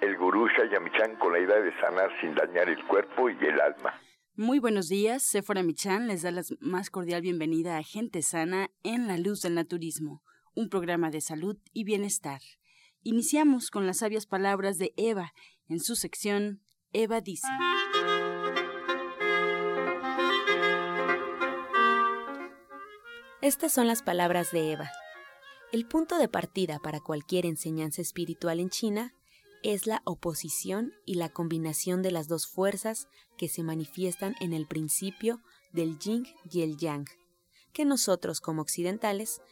el 0.00 0.16
gurú 0.16 0.48
Shayamichan 0.48 1.16
con 1.16 1.32
la 1.32 1.40
idea 1.40 1.60
de 1.60 1.78
sanar 1.80 2.10
sin 2.20 2.34
dañar 2.34 2.68
el 2.68 2.84
cuerpo 2.86 3.28
y 3.28 3.36
el 3.44 3.60
alma. 3.60 4.00
Muy 4.34 4.58
buenos 4.58 4.88
días, 4.88 5.22
Sephora 5.22 5.62
Michan 5.62 6.08
les 6.08 6.22
da 6.22 6.30
la 6.30 6.42
más 6.60 6.88
cordial 6.88 7.20
bienvenida 7.20 7.76
a 7.76 7.82
Gente 7.82 8.22
Sana 8.22 8.70
en 8.82 9.06
la 9.06 9.18
Luz 9.18 9.42
del 9.42 9.54
Naturismo, 9.54 10.22
un 10.54 10.70
programa 10.70 11.10
de 11.10 11.20
salud 11.20 11.58
y 11.72 11.84
bienestar. 11.84 12.40
Iniciamos 13.02 13.70
con 13.70 13.86
las 13.86 13.98
sabias 13.98 14.26
palabras 14.26 14.78
de 14.78 14.92
Eva 14.96 15.32
en 15.68 15.80
su 15.80 15.94
sección 15.94 16.62
Eva 16.92 17.20
dice. 17.20 17.46
Estas 23.42 23.72
son 23.72 23.86
las 23.86 24.02
palabras 24.02 24.50
de 24.52 24.72
Eva. 24.72 24.90
El 25.72 25.86
punto 25.86 26.18
de 26.18 26.28
partida 26.28 26.78
para 26.78 27.00
cualquier 27.00 27.46
enseñanza 27.46 28.02
espiritual 28.02 28.58
en 28.58 28.70
China 28.70 29.14
es 29.62 29.86
la 29.86 30.02
oposición 30.04 30.94
y 31.04 31.14
la 31.14 31.28
combinación 31.28 32.02
de 32.02 32.10
las 32.10 32.28
dos 32.28 32.46
fuerzas 32.46 33.08
que 33.36 33.48
se 33.48 33.62
manifiestan 33.62 34.34
en 34.40 34.52
el 34.52 34.66
principio 34.66 35.40
del 35.72 35.98
yin 35.98 36.26
y 36.50 36.62
el 36.62 36.76
yang, 36.76 37.06
que 37.72 37.84
nosotros 37.84 38.40
como 38.40 38.62
occidentales 38.62 39.42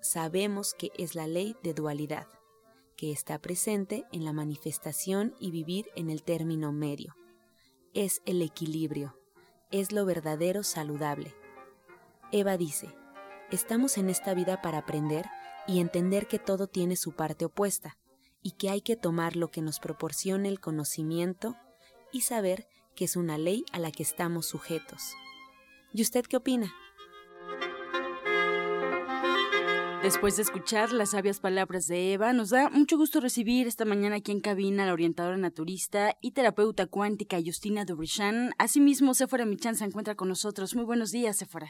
sabemos 0.00 0.74
que 0.74 0.90
es 0.96 1.14
la 1.14 1.26
ley 1.26 1.56
de 1.62 1.74
dualidad, 1.74 2.28
que 2.96 3.10
está 3.10 3.38
presente 3.40 4.04
en 4.12 4.24
la 4.24 4.32
manifestación 4.32 5.34
y 5.40 5.50
vivir 5.50 5.88
en 5.96 6.10
el 6.10 6.22
término 6.22 6.72
medio. 6.72 7.16
Es 7.94 8.22
el 8.26 8.42
equilibrio, 8.42 9.18
es 9.70 9.92
lo 9.92 10.04
verdadero 10.04 10.62
saludable. 10.62 11.34
Eva 12.30 12.56
dice, 12.56 12.94
estamos 13.50 13.98
en 13.98 14.08
esta 14.08 14.34
vida 14.34 14.62
para 14.62 14.78
aprender 14.78 15.26
y 15.66 15.80
entender 15.80 16.28
que 16.28 16.38
todo 16.38 16.68
tiene 16.68 16.96
su 16.96 17.12
parte 17.12 17.44
opuesta, 17.44 17.98
y 18.48 18.52
que 18.52 18.70
hay 18.70 18.80
que 18.80 18.96
tomar 18.96 19.36
lo 19.36 19.50
que 19.50 19.60
nos 19.60 19.78
proporcione 19.78 20.48
el 20.48 20.58
conocimiento 20.58 21.54
y 22.12 22.22
saber 22.22 22.66
que 22.96 23.04
es 23.04 23.14
una 23.14 23.36
ley 23.36 23.66
a 23.74 23.78
la 23.78 23.90
que 23.90 24.02
estamos 24.02 24.46
sujetos. 24.46 25.14
¿Y 25.92 26.00
usted 26.00 26.24
qué 26.24 26.38
opina? 26.38 26.72
Después 30.02 30.36
de 30.36 30.44
escuchar 30.44 30.92
las 30.92 31.10
sabias 31.10 31.40
palabras 31.40 31.88
de 31.88 32.14
Eva, 32.14 32.32
nos 32.32 32.48
da 32.48 32.70
mucho 32.70 32.96
gusto 32.96 33.20
recibir 33.20 33.66
esta 33.66 33.84
mañana 33.84 34.16
aquí 34.16 34.32
en 34.32 34.40
cabina 34.40 34.84
a 34.84 34.86
la 34.86 34.94
orientadora 34.94 35.36
naturista 35.36 36.14
y 36.22 36.32
terapeuta 36.32 36.86
cuántica 36.86 37.36
Justina 37.44 37.84
Dubrichan. 37.84 38.52
Asimismo, 38.56 39.12
Sephora 39.12 39.44
Michan 39.44 39.74
se 39.74 39.84
encuentra 39.84 40.14
con 40.14 40.28
nosotros. 40.28 40.74
Muy 40.74 40.86
buenos 40.86 41.12
días, 41.12 41.36
Sephora. 41.36 41.68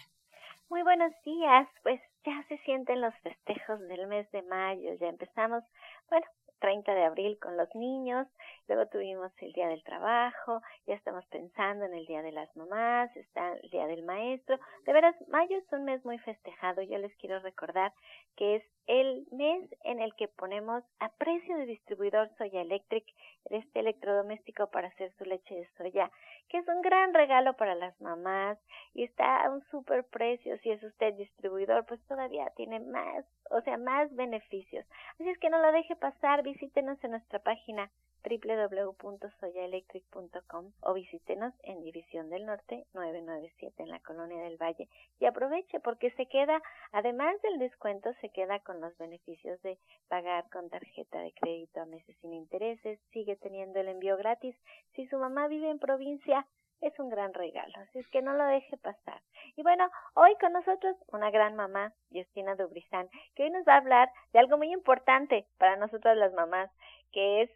Muy 0.71 0.85
buenos 0.85 1.11
días. 1.25 1.67
Pues 1.83 2.01
ya 2.25 2.45
se 2.49 2.59
sienten 2.59 3.01
los 3.01 3.15
festejos 3.25 3.81
del 3.89 4.07
mes 4.07 4.31
de 4.31 4.43
mayo. 4.43 4.91
Ya 5.01 5.09
empezamos, 5.09 5.65
bueno, 6.09 6.27
30 6.59 6.95
de 6.95 7.05
abril 7.05 7.39
con 7.41 7.57
los 7.57 7.73
niños, 7.75 8.27
luego 8.67 8.87
tuvimos 8.87 9.33
el 9.41 9.53
Día 9.53 9.69
del 9.69 9.83
Trabajo, 9.83 10.63
ya 10.87 10.95
estamos 10.95 11.25
pensando 11.27 11.85
en 11.85 11.95
el 11.95 12.07
Día 12.07 12.23
de 12.23 12.33
las 12.33 12.55
Mamás, 12.57 13.15
está 13.17 13.55
el 13.63 13.71
Día 13.71 13.87
del 13.87 14.03
Maestro. 14.05 14.59
De 14.87 14.93
veras, 14.93 15.15
mayo 15.29 15.57
es 15.57 15.73
un 15.73 15.85
mes 15.85 16.05
muy 16.05 16.19
festejado. 16.19 16.83
Yo 16.83 16.99
les 16.99 17.15
quiero 17.17 17.39
recordar 17.41 17.93
que 18.37 18.57
es 18.57 18.65
el 18.87 19.27
mes 19.33 19.69
en 19.85 20.01
el 20.01 20.15
que 20.15 20.29
ponemos 20.29 20.83
a 20.99 21.11
precio 21.11 21.57
de 21.57 21.67
distribuidor 21.67 22.31
Soya 22.39 22.63
Electric 22.63 23.05
este 23.51 23.81
electrodoméstico 23.81 24.69
para 24.71 24.89
hacer 24.89 25.13
su 25.19 25.25
leche 25.25 25.55
de 25.55 25.69
soya, 25.77 26.11
que 26.49 26.59
es 26.59 26.69
un 26.69 26.83
gran 26.83 27.15
regalo 27.15 27.55
para 27.55 27.75
las 27.75 27.99
mamás 28.01 28.59
y 28.95 29.05
está 29.05 29.45
a 29.45 29.51
un 29.51 29.63
super 29.71 30.05
precio. 30.05 30.57
Si 30.59 30.71
es 30.71 30.83
usted 30.83 31.15
distribuidor, 31.15 31.85
pues 31.87 32.01
todavía 32.07 32.51
tiene 32.57 32.81
más, 32.81 33.25
o 33.51 33.61
sea, 33.63 33.77
más 33.77 34.15
beneficios. 34.15 34.87
Así 35.15 35.29
es 35.29 35.39
que 35.39 35.51
no 35.51 35.59
lo 35.59 35.73
deje 35.73 35.97
pasar, 35.97 36.43
visítenos 36.43 37.03
en 37.05 37.13
nuestra 37.13 37.39
página 37.39 37.91
www.soyaelectric.com 38.29 40.73
o 40.83 40.95
visítenos 40.95 41.55
en 41.63 41.83
División 41.83 42.29
del 42.29 42.45
Norte 42.45 42.85
997 42.93 43.83
en 43.83 43.89
la 43.89 44.01
Colonia 44.01 44.43
del 44.43 44.59
Valle 44.59 44.89
y 45.19 45.25
aproveche 45.25 45.81
porque 45.81 46.11
se 46.13 46.27
queda, 46.27 46.63
además 46.93 47.41
del 47.43 47.59
descuento, 47.59 48.13
se 48.21 48.29
queda 48.29 48.61
con 48.61 48.81
los 48.81 48.97
beneficios 48.99 49.61
de 49.63 49.79
pagar 50.09 50.49
con 50.51 50.69
tarjeta 50.69 51.21
de 51.21 51.33
crédito 51.33 51.81
a 51.81 51.87
meses 51.87 52.15
sin 52.21 52.35
intereses, 52.35 53.01
sigue 53.13 53.37
teniendo 53.37 53.81
el 53.81 53.89
envío 53.89 54.17
gratis. 54.17 54.55
Si 54.95 55.07
su 55.07 55.19
mamá 55.19 55.49
vive 55.49 55.71
en 55.71 55.79
provincia, 55.79 56.47
es 56.81 56.99
un 57.01 57.09
gran 57.09 57.35
regalo, 57.35 57.73
así 57.77 57.99
es 57.99 58.07
que 58.09 58.23
no 58.23 58.35
lo 58.35 58.45
deje 58.45 58.77
pasar. 58.77 59.21
Y 59.57 59.63
bueno, 59.63 59.91
hoy 60.15 60.35
con 60.41 60.53
nosotros 60.53 60.97
una 61.09 61.31
gran 61.31 61.57
mamá, 61.57 61.93
Justina 62.13 62.55
Dubrizán, 62.55 63.09
que 63.35 63.45
hoy 63.45 63.51
nos 63.51 63.67
va 63.67 63.75
a 63.75 63.79
hablar 63.79 64.11
de 64.33 64.39
algo 64.39 64.59
muy 64.59 64.73
importante 64.73 65.47
para 65.59 65.77
nosotras 65.77 66.17
las 66.17 66.33
mamás, 66.35 66.71
que 67.11 67.43
es 67.43 67.51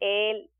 el 0.00 0.50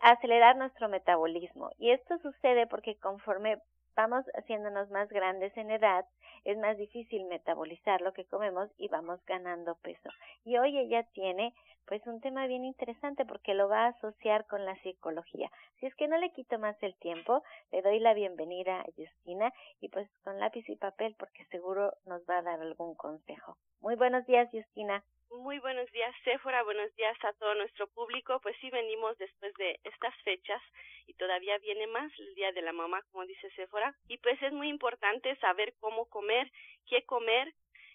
acelerar 0.00 0.56
nuestro 0.56 0.88
metabolismo. 0.88 1.70
Y 1.78 1.90
esto 1.90 2.18
sucede 2.18 2.66
porque 2.66 2.96
conforme 2.96 3.58
vamos 3.94 4.24
haciéndonos 4.34 4.90
más 4.90 5.08
grandes 5.08 5.56
en 5.56 5.70
edad, 5.70 6.04
es 6.44 6.56
más 6.58 6.76
difícil 6.76 7.24
metabolizar 7.24 8.00
lo 8.02 8.12
que 8.12 8.24
comemos 8.26 8.70
y 8.78 8.88
vamos 8.88 9.24
ganando 9.26 9.74
peso. 9.76 10.10
Y 10.44 10.58
hoy 10.58 10.78
ella 10.78 11.02
tiene 11.14 11.54
pues 11.86 12.06
un 12.06 12.20
tema 12.20 12.46
bien 12.46 12.64
interesante 12.64 13.24
porque 13.24 13.54
lo 13.54 13.68
va 13.68 13.84
a 13.84 13.88
asociar 13.88 14.46
con 14.46 14.64
la 14.64 14.76
psicología. 14.82 15.50
Si 15.78 15.86
es 15.86 15.94
que 15.94 16.08
no 16.08 16.18
le 16.18 16.32
quito 16.32 16.58
más 16.58 16.76
el 16.82 16.94
tiempo, 16.96 17.42
le 17.72 17.82
doy 17.82 18.00
la 18.00 18.14
bienvenida 18.14 18.80
a 18.80 18.86
Justina 18.96 19.52
y 19.80 19.88
pues 19.88 20.08
con 20.24 20.38
lápiz 20.38 20.68
y 20.68 20.76
papel 20.76 21.14
porque 21.18 21.44
seguro 21.46 21.92
nos 22.04 22.22
va 22.28 22.38
a 22.38 22.42
dar 22.42 22.60
algún 22.60 22.94
consejo. 22.94 23.56
Muy 23.80 23.94
buenos 23.94 24.26
días, 24.26 24.48
Justina. 24.52 25.04
Muy 25.30 25.58
buenos 25.58 25.90
días, 25.92 26.14
Sephora. 26.24 26.62
Buenos 26.62 26.94
días 26.96 27.16
a 27.24 27.32
todo 27.34 27.54
nuestro 27.54 27.88
público. 27.88 28.40
Pues 28.40 28.56
sí, 28.60 28.70
venimos 28.70 29.18
después 29.18 29.52
de 29.54 29.78
estas 29.84 30.14
fechas 30.22 30.62
y 31.06 31.14
todavía 31.14 31.58
viene 31.58 31.86
más 31.88 32.12
el 32.18 32.34
Día 32.34 32.52
de 32.52 32.62
la 32.62 32.72
Mamá, 32.72 33.02
como 33.10 33.26
dice 33.26 33.50
Sephora. 33.50 33.94
Y 34.08 34.18
pues 34.18 34.40
es 34.42 34.52
muy 34.52 34.68
importante 34.68 35.34
saber 35.36 35.74
cómo 35.80 36.06
comer, 36.06 36.50
qué 36.86 37.04
comer 37.04 37.52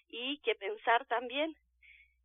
y 0.08 0.38
qué 0.38 0.54
pensar 0.54 1.06
también. 1.06 1.56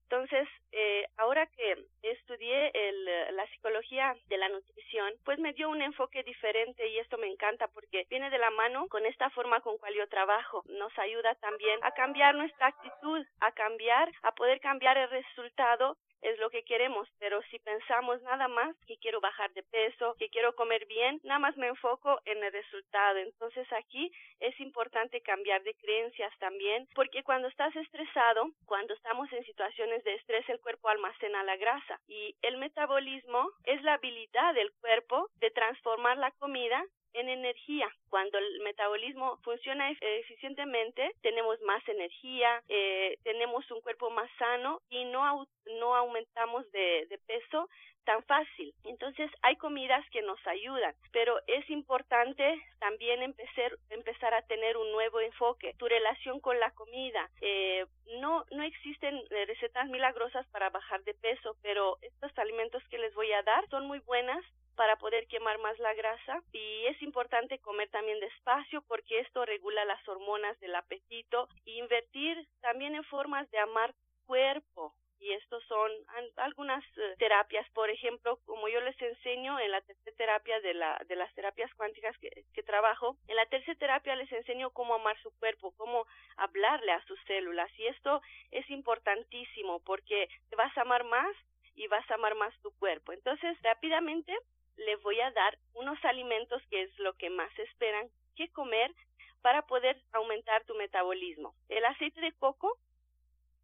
Entonces, 0.09 0.47
eh, 0.71 1.05
ahora 1.17 1.45
que 1.47 1.85
estudié 2.01 2.71
el, 2.73 3.35
la 3.35 3.45
psicología 3.47 4.15
de 4.29 4.37
la 4.37 4.47
nutrición, 4.47 5.13
pues 5.25 5.37
me 5.37 5.51
dio 5.51 5.69
un 5.69 5.81
enfoque 5.81 6.23
diferente 6.23 6.87
y 6.87 6.97
esto 6.99 7.17
me 7.17 7.27
encanta 7.27 7.67
porque 7.67 8.05
viene 8.09 8.29
de 8.29 8.37
la 8.37 8.49
mano 8.51 8.87
con 8.87 9.05
esta 9.05 9.29
forma 9.31 9.59
con 9.59 9.77
cual 9.77 9.93
yo 9.95 10.07
trabajo. 10.07 10.63
Nos 10.67 10.97
ayuda 10.97 11.35
también 11.35 11.77
a 11.83 11.91
cambiar 11.91 12.35
nuestra 12.35 12.67
actitud, 12.67 13.25
a 13.41 13.51
cambiar, 13.51 14.09
a 14.23 14.31
poder 14.31 14.61
cambiar 14.61 14.97
el 14.97 15.09
resultado 15.09 15.97
es 16.21 16.37
lo 16.39 16.49
que 16.49 16.63
queremos, 16.63 17.07
pero 17.19 17.41
si 17.43 17.59
pensamos 17.59 18.21
nada 18.23 18.47
más 18.47 18.75
que 18.85 18.97
quiero 18.97 19.21
bajar 19.21 19.51
de 19.53 19.63
peso, 19.63 20.15
que 20.17 20.29
quiero 20.29 20.55
comer 20.55 20.85
bien, 20.85 21.19
nada 21.23 21.39
más 21.39 21.57
me 21.57 21.67
enfoco 21.67 22.19
en 22.25 22.43
el 22.43 22.51
resultado. 22.51 23.17
Entonces 23.19 23.67
aquí 23.73 24.11
es 24.39 24.59
importante 24.59 25.21
cambiar 25.21 25.63
de 25.63 25.73
creencias 25.75 26.33
también, 26.39 26.87
porque 26.95 27.23
cuando 27.23 27.47
estás 27.47 27.75
estresado, 27.75 28.49
cuando 28.65 28.93
estamos 28.93 29.31
en 29.33 29.43
situaciones 29.45 30.03
de 30.03 30.15
estrés, 30.15 30.47
el 30.49 30.59
cuerpo 30.59 30.89
almacena 30.89 31.43
la 31.43 31.57
grasa 31.57 31.99
y 32.07 32.35
el 32.41 32.57
metabolismo 32.57 33.49
es 33.63 33.81
la 33.83 33.93
habilidad 33.93 34.53
del 34.53 34.71
cuerpo 34.81 35.29
de 35.35 35.51
transformar 35.51 36.17
la 36.17 36.31
comida 36.31 36.83
en 37.13 37.29
energía. 37.29 37.87
Cuando 38.09 38.37
el 38.37 38.59
metabolismo 38.61 39.37
funciona 39.43 39.91
eficientemente, 39.91 41.11
tenemos 41.21 41.59
más 41.61 41.87
energía, 41.87 42.61
eh, 42.67 43.17
tenemos 43.23 43.69
un 43.71 43.81
cuerpo 43.81 44.09
más 44.09 44.29
sano 44.37 44.81
y 44.89 45.05
no, 45.05 45.47
no 45.79 45.95
aumentamos 45.95 46.69
de, 46.71 47.07
peso 47.25 47.67
tan 48.05 48.23
fácil. 48.23 48.73
Entonces 48.85 49.29
hay 49.41 49.57
comidas 49.57 50.03
que 50.11 50.21
nos 50.21 50.39
ayudan, 50.47 50.95
pero 51.11 51.39
es 51.45 51.69
importante 51.69 52.61
también 52.79 53.21
empezar, 53.21 53.77
empezar 53.89 54.33
a 54.33 54.43
tener 54.43 54.77
un 54.77 54.91
nuevo 54.93 55.19
enfoque. 55.19 55.73
Tu 55.77 55.87
relación 55.87 56.39
con 56.39 56.57
la 56.57 56.71
comida. 56.71 57.29
Eh, 57.41 57.85
no, 58.21 58.45
no 58.51 58.63
existen 58.63 59.21
recetas 59.29 59.89
milagrosas 59.89 60.47
para 60.47 60.69
bajar 60.69 61.03
de 61.03 61.15
peso, 61.15 61.57
pero 61.61 61.97
estos 62.01 62.31
alimentos 62.37 62.81
que 62.89 62.97
les 62.97 63.13
voy 63.13 63.31
a 63.33 63.43
dar 63.43 63.67
son 63.69 63.87
muy 63.87 63.99
buenas 63.99 64.41
para 64.77 64.95
poder 64.95 65.27
quemar 65.27 65.57
más 65.57 65.77
la 65.79 65.93
grasa. 65.95 66.41
Y 66.53 66.85
es 66.85 67.01
importante 67.01 67.59
comer 67.59 67.89
también 67.89 68.19
despacio 68.21 68.81
porque 68.87 69.19
esto 69.19 69.43
regula 69.43 69.83
las 69.83 70.07
hormonas 70.07 70.57
del 70.61 70.75
apetito. 70.75 71.49
E 71.65 71.71
invertir 71.71 72.47
también 72.61 72.95
en 72.95 73.03
formas 73.03 73.49
de 73.51 73.57
amar 73.59 73.93
cuerpo. 74.25 74.93
Y 75.19 75.31
estos 75.33 75.63
son 75.63 75.91
algunas 76.35 76.83
eh, 76.95 77.15
terapias, 77.17 77.67
por 77.71 77.89
ejemplo, 77.89 78.37
como 78.45 78.67
yo 78.69 78.79
les 78.81 79.01
enseño 79.01 79.59
en 79.59 79.71
la 79.71 79.81
tercera 79.81 80.15
terapia 80.15 80.61
de, 80.61 80.75
la, 80.75 81.01
de 81.07 81.15
las 81.15 81.33
terapias 81.33 81.73
cuánticas 81.73 82.15
que, 82.19 82.29
que 82.53 82.61
trabajo, 82.61 83.17
en 83.27 83.35
la 83.35 83.47
tercera 83.47 83.79
terapia 83.79 84.15
les 84.15 84.31
enseño 84.31 84.69
cómo 84.69 84.93
amar 84.93 85.19
su 85.23 85.31
cuerpo, 85.39 85.73
cómo 85.75 86.05
hablarle 86.35 86.91
a 86.91 87.03
sus 87.05 87.19
células. 87.25 87.71
Y 87.79 87.87
esto 87.87 88.21
es 88.51 88.69
importantísimo 88.69 89.79
porque 89.79 90.29
te 90.51 90.55
vas 90.55 90.75
a 90.77 90.81
amar 90.81 91.03
más 91.03 91.35
y 91.77 91.87
vas 91.87 92.09
a 92.11 92.15
amar 92.15 92.35
más 92.35 92.53
tu 92.61 92.71
cuerpo. 92.77 93.11
Entonces, 93.13 93.57
rápidamente 93.63 94.35
les 94.77 95.01
voy 95.01 95.19
a 95.21 95.31
dar 95.31 95.57
unos 95.73 96.03
alimentos 96.05 96.61
que 96.69 96.83
es 96.83 96.99
lo 96.99 97.13
que 97.13 97.29
más 97.29 97.51
esperan 97.59 98.09
que 98.35 98.49
comer 98.49 98.93
para 99.41 99.63
poder 99.63 100.01
aumentar 100.13 100.63
tu 100.65 100.75
metabolismo. 100.75 101.53
El 101.69 101.85
aceite 101.85 102.21
de 102.21 102.33
coco 102.33 102.77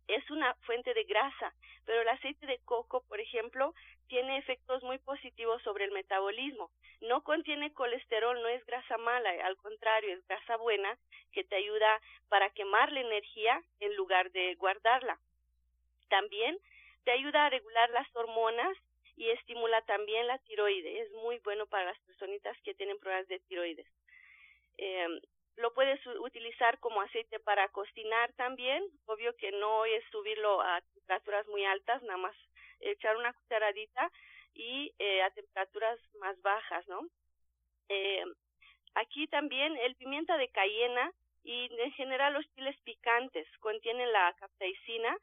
es 0.08 0.30
una 0.32 0.54
fuente 0.66 0.94
de 0.94 1.04
grasa, 1.04 1.54
pero 1.86 2.02
el 2.02 2.10
aceite 2.10 2.46
de 2.46 2.60
coco, 2.66 3.04
por 3.08 3.20
ejemplo, 3.20 3.74
tiene 4.08 4.38
efectos 4.38 4.84
muy 4.84 4.98
positivos 5.00 5.62
sobre 5.64 5.86
el 5.86 5.92
metabolismo. 5.92 6.70
No 7.02 7.24
contiene 7.24 7.74
colesterol, 7.74 8.42
no 8.42 8.48
es 8.48 8.66
grasa 8.66 8.98
mala, 8.98 9.32
al 9.46 9.58
contrario, 9.58 10.14
es 10.14 10.26
grasa 10.28 10.58
buena 10.58 10.98
que 11.32 11.44
te 11.44 11.56
ayuda 11.56 12.00
para 12.30 12.50
quemar 12.52 12.92
la 12.92 13.02
energía 13.02 13.62
en 13.80 13.96
lugar 13.96 14.32
de 14.32 14.56
guardarla. 14.56 15.18
También 16.10 16.58
te 17.06 17.12
ayuda 17.12 17.46
a 17.46 17.50
regular 17.50 17.90
las 17.90 18.08
hormonas 18.16 18.78
y 19.16 19.30
estimula 19.30 19.82
también 19.84 20.28
la 20.28 20.38
tiroides. 20.40 21.08
Es 21.08 21.12
muy 21.14 21.40
bueno 21.40 21.68
para 21.68 21.86
las 21.86 22.00
personitas 22.02 22.58
que 22.64 22.74
tienen 22.74 23.00
problemas 23.00 23.28
de 23.28 23.40
tiroides. 23.40 23.88
Eh, 24.78 25.08
lo 25.56 25.74
puedes 25.74 26.00
utilizar 26.22 26.80
como 26.80 27.02
aceite 27.02 27.40
para 27.40 27.68
cocinar 27.70 28.34
también. 28.34 28.84
Obvio 29.06 29.36
que 29.36 29.52
no 29.52 29.86
es 29.86 30.04
subirlo 30.12 30.62
a 30.62 30.82
temperaturas 30.94 31.48
muy 31.48 31.64
altas, 31.66 32.02
nada 32.04 32.18
más 32.18 32.36
echar 32.80 33.16
una 33.18 33.34
cucharadita 33.34 34.12
y 34.54 34.94
eh, 35.00 35.22
a 35.22 35.30
temperaturas 35.32 36.00
más 36.20 36.40
bajas, 36.42 36.88
¿no? 36.88 37.08
Eh, 37.90 38.24
aquí 38.96 39.28
también 39.28 39.76
el 39.78 39.96
pimienta 39.96 40.38
de 40.38 40.50
cayena 40.50 41.12
y 41.44 41.70
en 41.80 41.92
general 41.94 42.34
los 42.34 42.46
chiles 42.56 42.76
picantes 42.84 43.48
contienen 43.60 44.12
la 44.12 44.34
capsaicina, 44.40 45.18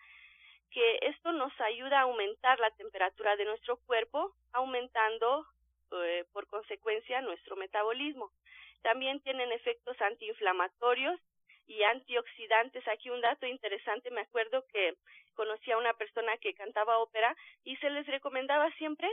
que 0.71 0.99
esto 1.03 1.33
nos 1.33 1.53
ayuda 1.61 1.99
a 1.99 2.03
aumentar 2.03 2.59
la 2.61 2.71
temperatura 2.73 3.37
de 3.37 3.45
nuestro 3.45 3.77
cuerpo, 3.79 4.35
aumentando 4.53 5.47
eh, 5.93 6.25
por 6.33 6.47
consecuencia 6.47 7.21
nuestro 7.21 7.57
metabolismo. 7.57 8.31
También 8.83 9.21
tienen 9.21 9.53
efectos 9.53 10.01
antiinflamatorios 10.01 11.21
y 11.67 11.83
antioxidantes. 11.83 12.87
Aquí 12.89 13.11
un 13.11 13.21
dato 13.21 13.47
interesante, 13.47 14.11
me 14.11 14.23
acuerdo 14.23 14.65
que 14.73 14.95
conocí 15.35 15.71
a 15.71 15.79
una 15.79 15.95
persona 15.95 16.37
que 16.39 16.55
cantaba 16.55 16.99
ópera 16.99 17.37
y 17.65 17.77
se 17.77 17.91
les 17.91 18.07
recomendaba 18.07 18.71
siempre 18.73 19.09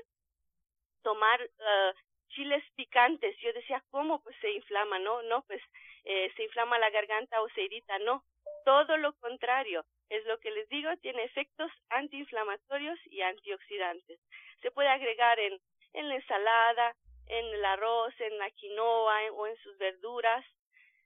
tomar 1.04 1.42
uh, 1.42 1.94
chiles 2.30 2.64
picantes. 2.76 3.38
Yo 3.40 3.54
decía, 3.54 3.84
¿cómo? 3.92 4.22
Pues 4.22 4.36
se 4.42 4.52
inflama, 4.52 5.00
¿no? 5.00 5.22
No, 5.24 5.42
pues 5.44 5.62
eh, 6.04 6.32
se 6.36 6.44
inflama 6.44 6.80
la 6.80 6.90
garganta 6.90 7.42
o 7.42 7.50
se 7.50 7.64
irrita, 7.64 7.98
no. 8.00 8.24
Todo 8.66 8.98
lo 8.98 9.14
contrario, 9.14 9.86
es 10.10 10.26
lo 10.26 10.40
que 10.40 10.52
les 10.52 10.68
digo, 10.70 10.90
tiene 10.98 11.24
efectos 11.24 11.72
antiinflamatorios 11.90 13.00
y 13.08 13.22
antioxidantes. 13.22 14.20
Se 14.62 14.72
puede 14.72 14.90
agregar 14.90 15.40
en, 15.40 15.60
en 15.94 16.10
la 16.10 16.16
ensalada, 16.16 16.96
en 17.28 17.46
el 17.46 17.66
arroz, 17.66 18.14
en 18.20 18.38
la 18.38 18.50
quinoa 18.52 19.32
o 19.34 19.48
en 19.48 19.58
sus 19.58 19.78
verduras. 19.78 20.46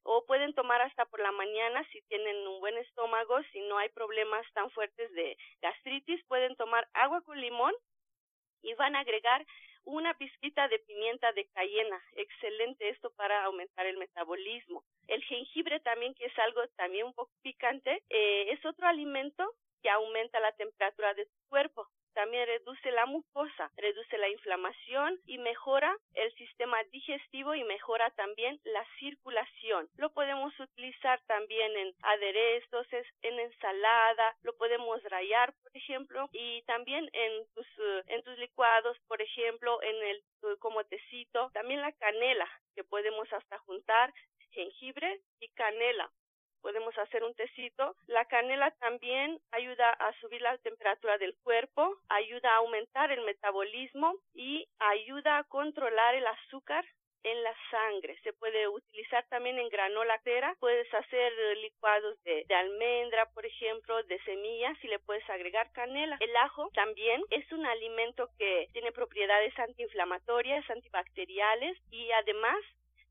O 0.04 0.26
pueden 0.26 0.54
tomar 0.54 0.82
hasta 0.82 1.06
por 1.06 1.20
la 1.20 1.32
mañana 1.32 1.86
si 1.92 2.02
tienen 2.04 2.48
un 2.48 2.60
buen 2.60 2.78
estómago, 2.78 3.42
si 3.52 3.62
no 3.62 3.78
hay 3.78 3.90
problemas 3.90 4.46
tan 4.54 4.72
fuertes 4.72 5.12
de 5.14 5.38
gastritis, 5.62 6.24
pueden 6.26 6.56
tomar 6.56 6.88
agua 6.94 7.22
con 7.22 7.40
limón 7.40 7.74
y 8.64 8.74
van 8.76 8.96
a 8.96 9.02
agregar 9.02 9.46
una 9.86 10.14
pizquita 10.14 10.68
de 10.68 10.80
pimienta 10.80 11.32
de 11.34 11.46
cayena. 11.54 12.02
Excelente 12.16 12.90
esto 12.90 13.12
para 13.12 13.44
aumentar 13.46 13.86
el 13.86 13.98
metabolismo. 13.98 14.84
El 15.08 15.24
jengibre 15.24 15.80
también, 15.80 16.14
que 16.16 16.26
es 16.26 16.40
algo 16.40 16.62
también 16.76 17.06
un 17.06 17.14
poco 17.14 17.32
picante, 17.42 18.04
eh, 18.10 18.52
es 18.52 18.66
otro 18.66 18.88
alimento 18.88 19.44
que 19.82 19.90
aumenta 19.90 20.40
la 20.40 20.52
temperatura 20.54 21.14
de 21.14 21.26
tu 21.26 21.38
cuerpo 21.50 21.88
también 22.14 22.48
reduce 22.48 22.92
la 22.92 23.06
mucosa, 23.06 23.72
reduce 23.78 24.18
la 24.18 24.30
inflamación 24.30 25.20
y 25.26 25.38
mejora 25.38 25.96
el 26.14 26.34
sistema 26.36 26.84
digestivo 26.92 27.56
y 27.56 27.64
mejora 27.64 28.10
también 28.12 28.60
la 28.64 28.86
circulación. 29.00 29.88
Lo 29.96 30.12
podemos 30.12 30.58
utilizar 30.60 31.22
también 31.28 31.76
en 31.76 31.94
aderezos, 32.04 32.88
en 33.22 33.40
ensalada, 33.40 34.36
lo 34.44 34.56
podemos 34.58 35.02
rayar, 35.04 35.54
por 35.64 35.76
ejemplo, 35.76 36.30
y 36.32 36.62
también 36.64 37.10
en 37.14 37.46
tus, 37.54 37.68
en 38.08 38.24
tus 38.24 38.38
licuados, 38.38 38.98
por 39.08 39.22
ejemplo, 39.22 39.82
en 39.82 39.96
el 40.04 40.24
como 40.60 40.84
tecito, 40.86 41.50
también 41.54 41.82
la 41.82 41.92
canela, 41.94 42.50
que 42.76 42.84
podemos 42.84 43.32
hasta 43.32 43.60
juntar 43.60 44.14
jengibre 44.52 45.22
y 45.40 45.48
canela 45.50 46.12
podemos 46.62 46.98
hacer 46.98 47.24
un 47.24 47.34
tecito. 47.36 47.96
La 48.08 48.26
canela 48.26 48.72
también 48.80 49.40
ayuda 49.52 49.90
a 49.92 50.14
subir 50.20 50.42
la 50.42 50.58
temperatura 50.60 51.18
del 51.18 51.36
cuerpo, 51.44 51.98
ayuda 52.10 52.54
a 52.54 52.58
aumentar 52.58 53.12
el 53.12 53.22
metabolismo 53.22 54.16
y 54.34 54.68
ayuda 54.80 55.40
a 55.40 55.44
controlar 55.44 56.16
el 56.16 56.26
azúcar 56.28 56.86
en 57.24 57.44
la 57.44 57.54
sangre. 57.70 58.18
Se 58.24 58.34
puede 58.34 58.68
utilizar 58.68 59.26
también 59.30 59.60
en 59.60 59.70
granola 59.70 60.16
entera. 60.16 60.56
Puedes 60.60 60.92
hacer 60.94 61.32
licuados 61.58 62.22
de, 62.24 62.46
de, 62.48 62.56
almendra, 62.56 63.30
por 63.34 63.46
ejemplo, 63.46 64.02
de 64.04 64.20
semillas 64.24 64.78
y 64.84 64.88
le 64.88 65.00
puedes 65.00 65.28
agregar 65.30 65.72
canela. 65.72 66.18
El 66.20 66.36
ajo 66.38 66.70
también 66.74 67.22
es 67.30 67.50
un 67.52 67.66
alimento 67.66 68.30
que 68.38 68.68
tiene 68.74 68.92
propiedades 68.92 69.58
antiinflamatorias, 69.60 70.70
antibacteriales 70.70 71.78
y 71.92 72.12
además 72.12 72.58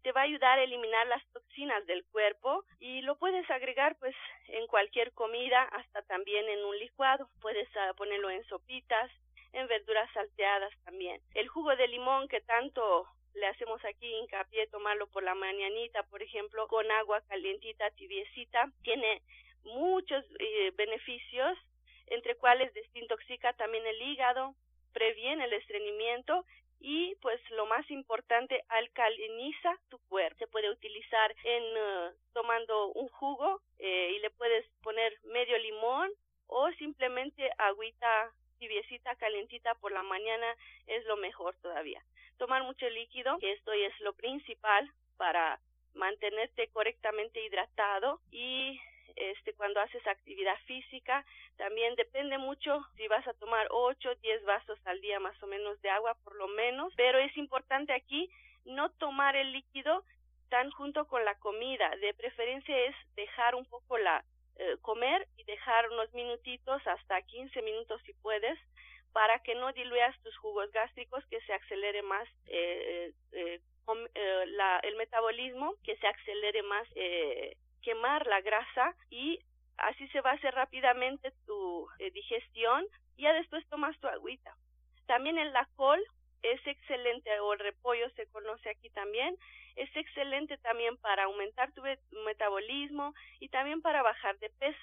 te 0.02 0.12
va 0.12 0.22
a 0.22 0.24
ayudar 0.24 0.58
a 0.58 0.62
eliminar 0.62 1.06
las 1.06 1.24
toxinas 1.32 1.86
del 1.86 2.04
cuerpo 2.06 2.64
y 2.78 3.02
lo 3.02 3.16
puedes 3.16 3.48
agregar 3.50 3.96
pues 3.98 4.14
en 4.48 4.66
cualquier 4.66 5.12
comida, 5.12 5.62
hasta 5.62 6.02
también 6.02 6.48
en 6.48 6.64
un 6.64 6.78
licuado. 6.78 7.28
Puedes 7.40 7.68
ah, 7.76 7.92
ponerlo 7.96 8.30
en 8.30 8.44
sopitas, 8.44 9.10
en 9.52 9.66
verduras 9.68 10.10
salteadas 10.12 10.72
también. 10.84 11.20
El 11.34 11.48
jugo 11.48 11.74
de 11.76 11.88
limón 11.88 12.28
que 12.28 12.40
tanto 12.40 13.06
le 13.34 13.46
hacemos 13.46 13.84
aquí 13.84 14.06
hincapié 14.06 14.66
tomarlo 14.68 15.06
por 15.08 15.22
la 15.22 15.34
mañanita, 15.34 16.02
por 16.04 16.22
ejemplo, 16.22 16.66
con 16.68 16.90
agua 16.90 17.22
calientita, 17.28 17.90
tibiecita, 17.92 18.70
tiene 18.82 19.22
muchos 19.64 20.24
eh, 20.38 20.72
beneficios, 20.76 21.58
entre 22.06 22.34
cuales 22.36 22.72
desintoxica 22.74 23.52
también 23.52 23.86
el 23.86 24.02
hígado, 24.02 24.54
previene 24.92 25.44
el 25.44 25.52
estreñimiento 25.52 26.44
y 26.80 27.14
pues 27.16 27.38
lo 27.50 27.66
más 27.66 27.88
importante 27.90 28.64
alcaliniza 28.68 29.76
tu 29.90 29.98
cuerpo. 30.08 30.38
Se 30.38 30.46
puede 30.46 30.70
utilizar 30.70 31.34
en 31.44 31.62
uh, 31.62 32.14
tomando 32.32 32.88
un 32.92 33.08
jugo 33.08 33.60
eh, 33.78 34.14
y 34.16 34.18
le 34.20 34.30
puedes 34.30 34.66
poner 34.82 35.18
medio 35.24 35.58
limón 35.58 36.10
o 36.46 36.70
simplemente 36.72 37.50
agüita 37.58 38.32
tibiecita 38.58 39.14
calentita 39.16 39.74
por 39.76 39.92
la 39.92 40.02
mañana 40.02 40.46
es 40.86 41.04
lo 41.04 41.16
mejor 41.16 41.54
todavía. 41.62 42.02
Tomar 42.38 42.62
mucho 42.62 42.88
líquido 42.88 43.36
esto 43.40 43.72
es 43.72 43.98
lo 44.00 44.12
principal 44.14 44.90
para 45.16 45.60
mantenerte 45.94 46.68
correctamente 46.68 47.44
hidratado 47.44 48.20
y 48.30 48.80
este 49.16 49.52
cuando 49.54 49.80
haces 49.80 50.06
actividad 50.06 50.58
física 50.66 51.24
también 51.56 51.94
depende 51.96 52.38
mucho 52.38 52.84
si 52.96 53.06
vas 53.08 53.26
a 53.26 53.34
tomar 53.34 53.66
8 53.70 54.14
10 54.22 54.44
vasos 54.44 54.78
al 54.86 55.00
día 55.00 55.20
más 55.20 55.40
o 55.42 55.46
menos 55.46 55.80
de 55.82 55.90
agua 55.90 56.16
por 56.24 56.36
lo 56.36 56.48
menos 56.48 56.92
pero 56.96 57.18
es 57.18 57.36
importante 57.36 57.92
aquí 57.92 58.30
no 58.64 58.90
tomar 58.90 59.36
el 59.36 59.52
líquido 59.52 60.04
tan 60.48 60.70
junto 60.70 61.06
con 61.06 61.24
la 61.24 61.34
comida 61.36 61.90
de 62.00 62.14
preferencia 62.14 62.76
es 62.86 62.94
dejar 63.16 63.54
un 63.54 63.64
poco 63.66 63.98
la 63.98 64.24
eh, 64.56 64.76
comer 64.82 65.26
y 65.36 65.44
dejar 65.44 65.90
unos 65.90 66.12
minutitos 66.12 66.86
hasta 66.86 67.22
15 67.22 67.62
minutos 67.62 68.00
si 68.04 68.12
puedes 68.14 68.58
para 69.12 69.38
que 69.40 69.54
no 69.54 69.72
diluas 69.72 70.18
tus 70.22 70.36
jugos 70.38 70.70
gástricos 70.72 71.24
que 71.26 71.40
se 71.42 71.52
acelere 71.52 72.02
más 72.02 72.28
eh, 72.46 73.12
eh, 73.32 73.60
eh 74.14 74.44
la, 74.46 74.78
el 74.80 74.96
metabolismo 74.96 75.74
que 75.82 75.96
se 75.96 76.06
acelere 76.06 76.62
más 76.62 76.86
eh, 76.94 77.56
quemar 77.82 78.26
la 78.26 78.40
grasa 78.40 78.94
y 79.10 79.38
así 79.76 80.06
se 80.08 80.20
va 80.20 80.30
a 80.30 80.34
hacer 80.34 80.54
rápidamente 80.54 81.32
tu 81.46 81.88
eh, 81.98 82.10
digestión 82.10 82.84
y 83.16 83.22
ya 83.22 83.32
después 83.32 83.66
tomas 83.68 83.98
tu 84.00 84.08
agüita. 84.08 84.54
También 85.06 85.38
el 85.38 85.52
la 85.52 85.66
col 85.76 86.02
es 86.42 86.64
excelente 86.66 87.38
o 87.40 87.52
el 87.52 87.58
repollo 87.58 88.08
se 88.10 88.26
conoce 88.28 88.70
aquí 88.70 88.90
también. 88.90 89.36
Es 89.76 89.94
excelente 89.96 90.58
también 90.58 90.96
para 90.98 91.24
aumentar 91.24 91.72
tu 91.72 91.82
metabolismo 92.24 93.14
y 93.38 93.48
también 93.48 93.82
para 93.82 94.02
bajar 94.02 94.38
de 94.38 94.50
peso. 94.50 94.78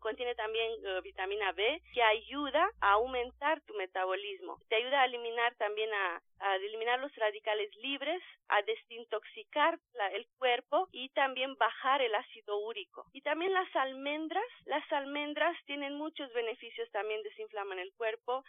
Contiene 0.00 0.34
también 0.34 0.72
eh, 0.84 1.00
vitamina 1.02 1.52
B 1.52 1.82
que 1.92 2.02
ayuda 2.02 2.70
a 2.80 2.92
aumentar 2.92 3.60
tu 3.62 3.74
metabolismo. 3.74 4.58
Te 4.68 4.76
ayuda 4.76 5.02
a 5.02 5.04
eliminar 5.04 5.54
también 5.56 5.90
a, 5.92 6.22
eliminar 6.56 6.98
los 7.00 7.14
radicales 7.16 7.74
libres, 7.76 8.22
a 8.48 8.62
desintoxicar 8.62 9.78
el 10.12 10.26
cuerpo 10.38 10.88
y 10.90 11.10
también 11.10 11.54
bajar 11.56 12.00
el 12.00 12.14
ácido 12.14 12.56
úrico. 12.58 13.04
Y 13.12 13.20
también 13.20 13.52
las 13.52 13.68
almendras, 13.76 14.44
las 14.64 14.90
almendras 14.90 15.54
tienen 15.66 15.94
muchos 15.94 16.32
beneficios, 16.32 16.90
también 16.92 17.22
desinflaman 17.22 17.78
el 17.78 17.92
cuerpo, 17.92 18.42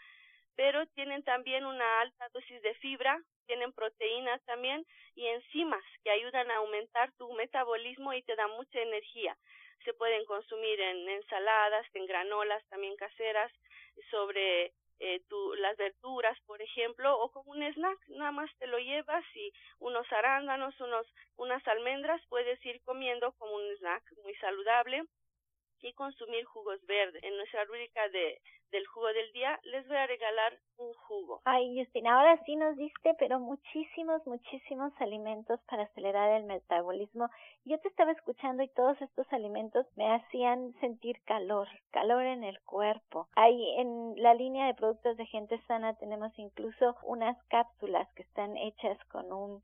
pero 0.56 0.86
tienen 0.88 1.24
también 1.24 1.66
una 1.66 2.02
alta 2.02 2.30
dosis 2.30 2.62
de 2.62 2.74
fibra, 2.76 3.20
tienen 3.46 3.74
proteínas 3.74 4.44
también 4.46 4.86
y 5.16 5.28
enzimas 5.28 5.84
que 6.04 6.12
ayudan 6.12 6.50
a 6.52 6.58
aumentar 6.58 7.12
tu 7.14 7.32
metabolismo 7.34 8.14
y 8.14 8.24
te 8.24 8.36
dan 8.36 8.52
mucha 8.52 8.80
energía. 8.80 9.38
Se 9.86 9.94
pueden 9.94 10.26
consumir 10.26 10.80
en 10.80 11.10
ensaladas, 11.10 11.86
en 11.94 12.06
granolas 12.06 12.64
también 12.70 12.96
caseras, 12.96 13.52
sobre 14.10 14.74
eh, 15.00 15.20
tu, 15.28 15.56
las 15.56 15.76
verduras, 15.78 16.40
por 16.46 16.62
ejemplo, 16.62 17.20
o 17.20 17.32
como 17.32 17.52
un 17.52 17.64
snack, 17.64 17.98
nada 18.10 18.32
más 18.32 18.50
te 18.60 18.68
lo 18.68 18.78
llevas 18.78 19.26
y 19.36 19.52
unos 19.80 20.06
arándanos, 20.12 20.80
unos, 20.80 21.08
unas 21.38 21.68
almendras 21.68 22.22
puedes 22.30 22.64
ir 22.66 22.82
comiendo 22.84 23.32
como 23.40 23.56
un 23.56 23.78
snack 23.78 24.04
muy 24.24 24.36
saludable 24.36 25.04
y 25.82 25.94
consumir 25.94 26.46
jugos 26.46 26.86
verdes. 26.86 27.24
En 27.24 27.36
nuestra 27.36 27.66
rúbrica 27.66 28.08
de 28.10 28.40
del 28.72 28.86
jugo 28.88 29.08
del 29.08 29.32
día, 29.34 29.60
les 29.64 29.88
voy 29.88 29.98
a 29.98 30.08
regalar 30.08 30.58
un 30.78 30.94
jugo. 30.94 31.42
Ay, 31.46 31.78
Justina, 31.78 32.18
ahora 32.18 32.42
sí 32.46 32.56
nos 32.56 32.76
diste, 32.76 33.14
pero 33.20 33.40
muchísimos, 33.40 34.26
muchísimos 34.26 34.94
alimentos 35.00 35.60
para 35.70 35.84
acelerar 35.84 36.32
el 36.32 36.46
metabolismo. 36.46 37.30
Yo 37.66 37.80
te 37.80 37.90
estaba 37.90 38.12
escuchando 38.12 38.64
y 38.64 38.70
todos 38.70 39.00
estos 39.02 39.32
alimentos 39.32 39.86
me 39.96 40.12
hacían 40.14 40.74
sentir 40.80 41.22
calor, 41.26 41.68
calor 41.92 42.24
en 42.24 42.44
el 42.44 42.60
cuerpo. 42.62 43.28
Ahí 43.36 43.76
en 43.78 44.16
la 44.18 44.34
línea 44.34 44.68
de 44.68 44.74
productos 44.74 45.18
de 45.18 45.26
gente 45.26 45.60
sana 45.68 45.96
tenemos 45.96 46.32
incluso 46.38 46.96
unas 47.04 47.38
cápsulas 47.46 48.12
que 48.16 48.24
están 48.24 48.58
hechas 48.58 48.98
con 49.06 49.32
un 49.32 49.62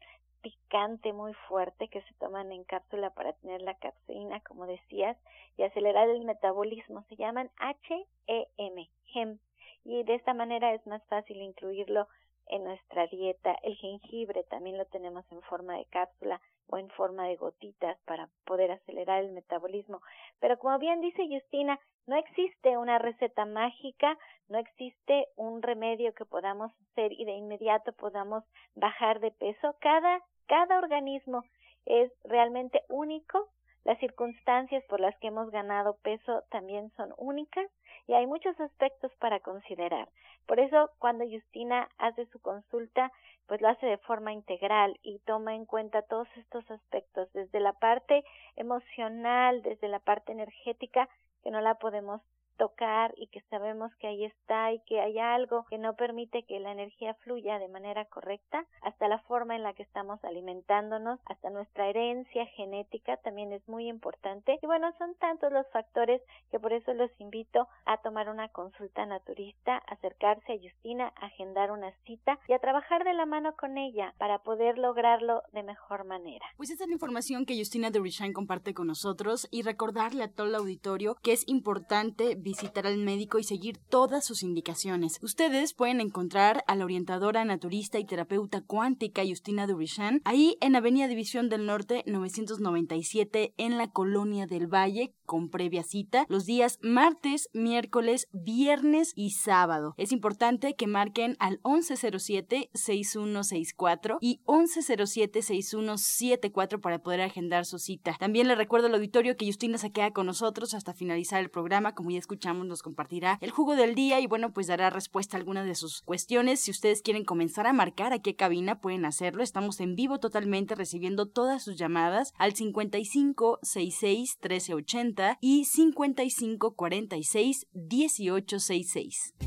picante 0.47 1.11
muy 1.11 1.33
fuerte 1.49 1.89
que 1.89 2.01
se 2.01 2.13
toman 2.19 2.53
en 2.53 2.63
cápsula 2.63 3.09
para 3.09 3.33
tener 3.33 3.61
la 3.61 3.73
capsaína, 3.75 4.39
como 4.41 4.65
decías, 4.65 5.17
y 5.57 5.63
acelerar 5.63 6.09
el 6.09 6.23
metabolismo. 6.23 7.03
Se 7.09 7.17
llaman 7.17 7.49
HEM, 7.59 8.87
HEM, 9.13 9.39
y 9.83 10.03
de 10.03 10.15
esta 10.15 10.33
manera 10.33 10.73
es 10.73 10.85
más 10.87 11.03
fácil 11.07 11.41
incluirlo 11.41 12.07
en 12.47 12.63
nuestra 12.63 13.07
dieta. 13.07 13.57
El 13.61 13.75
jengibre 13.75 14.43
también 14.43 14.77
lo 14.77 14.85
tenemos 14.85 15.29
en 15.31 15.41
forma 15.41 15.77
de 15.77 15.85
cápsula 15.85 16.39
o 16.67 16.77
en 16.77 16.89
forma 16.91 17.27
de 17.27 17.35
gotitas 17.35 17.97
para 18.05 18.29
poder 18.45 18.71
acelerar 18.71 19.23
el 19.23 19.31
metabolismo. 19.31 20.01
Pero 20.39 20.57
como 20.59 20.79
bien 20.79 21.01
dice 21.01 21.27
Justina, 21.27 21.77
no 22.05 22.15
existe 22.15 22.77
una 22.77 22.99
receta 22.99 23.45
mágica, 23.45 24.17
no 24.47 24.59
existe 24.59 25.27
un 25.35 25.61
remedio 25.61 26.13
que 26.13 26.23
podamos 26.23 26.71
hacer 26.91 27.11
y 27.11 27.25
de 27.25 27.33
inmediato 27.33 27.91
podamos 27.91 28.45
bajar 28.75 29.19
de 29.19 29.31
peso. 29.31 29.75
Cada 29.81 30.21
cada 30.47 30.79
organismo 30.79 31.43
es 31.85 32.11
realmente 32.23 32.83
único, 32.89 33.49
las 33.83 33.99
circunstancias 33.99 34.83
por 34.89 34.99
las 34.99 35.17
que 35.19 35.27
hemos 35.27 35.49
ganado 35.49 35.95
peso 36.03 36.43
también 36.49 36.91
son 36.97 37.13
únicas 37.17 37.69
y 38.05 38.13
hay 38.13 38.27
muchos 38.27 38.59
aspectos 38.59 39.13
para 39.15 39.39
considerar. 39.39 40.09
Por 40.45 40.59
eso, 40.59 40.91
cuando 40.99 41.25
Justina 41.25 41.87
hace 41.97 42.25
su 42.27 42.39
consulta, 42.41 43.11
pues 43.47 43.61
lo 43.61 43.69
hace 43.69 43.85
de 43.85 43.97
forma 43.97 44.33
integral 44.33 44.99
y 45.03 45.19
toma 45.19 45.55
en 45.55 45.65
cuenta 45.65 46.01
todos 46.01 46.27
estos 46.35 46.69
aspectos, 46.69 47.31
desde 47.33 47.59
la 47.59 47.73
parte 47.73 48.25
emocional, 48.57 49.61
desde 49.61 49.87
la 49.87 49.99
parte 49.99 50.33
energética, 50.33 51.07
que 51.43 51.51
no 51.51 51.61
la 51.61 51.75
podemos 51.75 52.21
tocar 52.57 53.13
y 53.17 53.27
que 53.27 53.41
sabemos 53.49 53.93
que 53.95 54.07
ahí 54.07 54.25
está 54.25 54.71
y 54.73 54.79
que 54.81 54.99
hay 54.99 55.19
algo 55.19 55.65
que 55.69 55.77
no 55.77 55.95
permite 55.95 56.43
que 56.43 56.59
la 56.59 56.71
energía 56.71 57.13
fluya 57.15 57.59
de 57.59 57.67
manera 57.67 58.05
correcta, 58.05 58.65
hasta 58.81 59.07
la 59.07 59.19
forma 59.19 59.55
en 59.55 59.63
la 59.63 59.73
que 59.73 59.83
estamos 59.83 60.23
alimentándonos, 60.23 61.19
hasta 61.25 61.49
nuestra 61.49 61.87
herencia 61.87 62.45
genética 62.47 63.17
también 63.17 63.53
es 63.53 63.67
muy 63.67 63.87
importante. 63.87 64.59
Y 64.61 64.65
bueno, 64.65 64.93
son 64.97 65.15
tantos 65.15 65.51
los 65.51 65.67
factores 65.71 66.21
que 66.51 66.59
por 66.59 66.73
eso 66.73 66.93
los 66.93 67.11
invito 67.19 67.67
a 67.85 67.97
tomar 68.01 68.29
una 68.29 68.49
consulta 68.49 69.05
naturista, 69.05 69.77
acercarse 69.77 70.53
a 70.53 70.57
Justina, 70.61 71.13
agendar 71.15 71.71
una 71.71 71.91
cita 72.05 72.39
y 72.47 72.53
a 72.53 72.59
trabajar 72.59 73.03
de 73.03 73.13
la 73.13 73.25
mano 73.25 73.55
con 73.55 73.77
ella 73.77 74.13
para 74.17 74.39
poder 74.39 74.77
lograrlo 74.77 75.43
de 75.53 75.63
mejor 75.63 76.05
manera. 76.05 76.45
Pues 76.57 76.69
esta 76.69 76.83
es 76.83 76.89
la 76.89 76.95
información 76.95 77.45
que 77.45 77.57
Justina 77.57 77.91
de 77.91 77.99
Richine 77.99 78.33
comparte 78.33 78.73
con 78.73 78.87
nosotros 78.87 79.47
y 79.51 79.61
recordarle 79.61 80.23
a 80.23 80.31
todo 80.31 80.47
el 80.47 80.55
auditorio 80.55 81.15
que 81.21 81.33
es 81.33 81.47
importante 81.47 82.35
visitar 82.47 82.87
al 82.87 82.97
médico 82.97 83.37
y 83.39 83.43
seguir 83.43 83.77
todas 83.77 84.25
sus 84.25 84.41
indicaciones. 84.41 85.19
Ustedes 85.21 85.73
pueden 85.73 85.99
encontrar 85.99 86.63
a 86.65 86.75
la 86.75 86.85
orientadora 86.85 87.43
naturista 87.43 87.99
y 87.99 88.05
terapeuta 88.05 88.61
cuántica 88.61 89.23
Justina 89.27 89.67
Durishan 89.67 90.21
ahí 90.23 90.55
en 90.61 90.77
Avenida 90.77 91.09
División 91.09 91.49
del 91.49 91.65
Norte 91.65 92.05
997 92.07 93.53
en 93.57 93.77
la 93.77 93.91
Colonia 93.91 94.47
del 94.47 94.67
Valle 94.67 95.13
con 95.25 95.49
previa 95.49 95.83
cita 95.83 96.25
los 96.29 96.45
días 96.45 96.79
martes, 96.81 97.49
miércoles, 97.53 98.29
viernes 98.31 99.11
y 99.13 99.31
sábado. 99.31 99.93
Es 99.97 100.13
importante 100.13 100.75
que 100.75 100.87
marquen 100.87 101.35
al 101.39 101.61
1107-6164 101.63 104.19
y 104.21 104.39
1107-6174 104.45 106.79
para 106.79 106.99
poder 106.99 107.19
agendar 107.21 107.65
su 107.65 107.77
cita. 107.77 108.15
También 108.17 108.47
le 108.47 108.55
recuerdo 108.55 108.87
al 108.87 108.95
auditorio 108.95 109.35
que 109.35 109.47
Justina 109.47 109.77
se 109.77 109.91
queda 109.91 110.11
con 110.11 110.27
nosotros 110.27 110.73
hasta 110.73 110.93
finalizar 110.93 111.41
el 111.41 111.49
programa, 111.49 111.93
como 111.93 112.11
ya 112.11 112.19
escuchamos 112.38 112.67
nos 112.67 112.84
compartirá 112.84 113.39
el 113.41 113.50
jugo 113.50 113.75
del 113.75 113.96
día 113.96 114.20
y 114.20 114.27
bueno, 114.27 114.53
pues 114.53 114.67
dará 114.67 114.91
respuesta 114.91 115.36
a 115.36 115.39
algunas 115.39 115.65
de 115.65 115.74
sus 115.74 116.03
cuestiones. 116.03 116.60
Si 116.60 116.70
ustedes 116.70 117.01
quieren 117.01 117.25
comenzar 117.25 117.65
a 117.65 117.74
marcar 117.74 118.13
a 118.13 118.20
qué 118.20 118.36
cabina 118.36 118.79
pueden 118.79 119.06
hacerlo. 119.06 119.41
Estamos 119.41 119.79
en 119.79 119.96
vivo 119.96 120.20
totalmente 120.20 120.75
recibiendo 120.75 121.25
todas 121.25 121.63
sus 121.63 121.77
llamadas 121.77 122.34
al 122.38 122.53
55 122.53 123.58
66 123.63 124.38
1380 124.39 125.39
y 125.41 125.65
55 125.65 126.75
46 126.75 127.67
1866. 127.74 129.46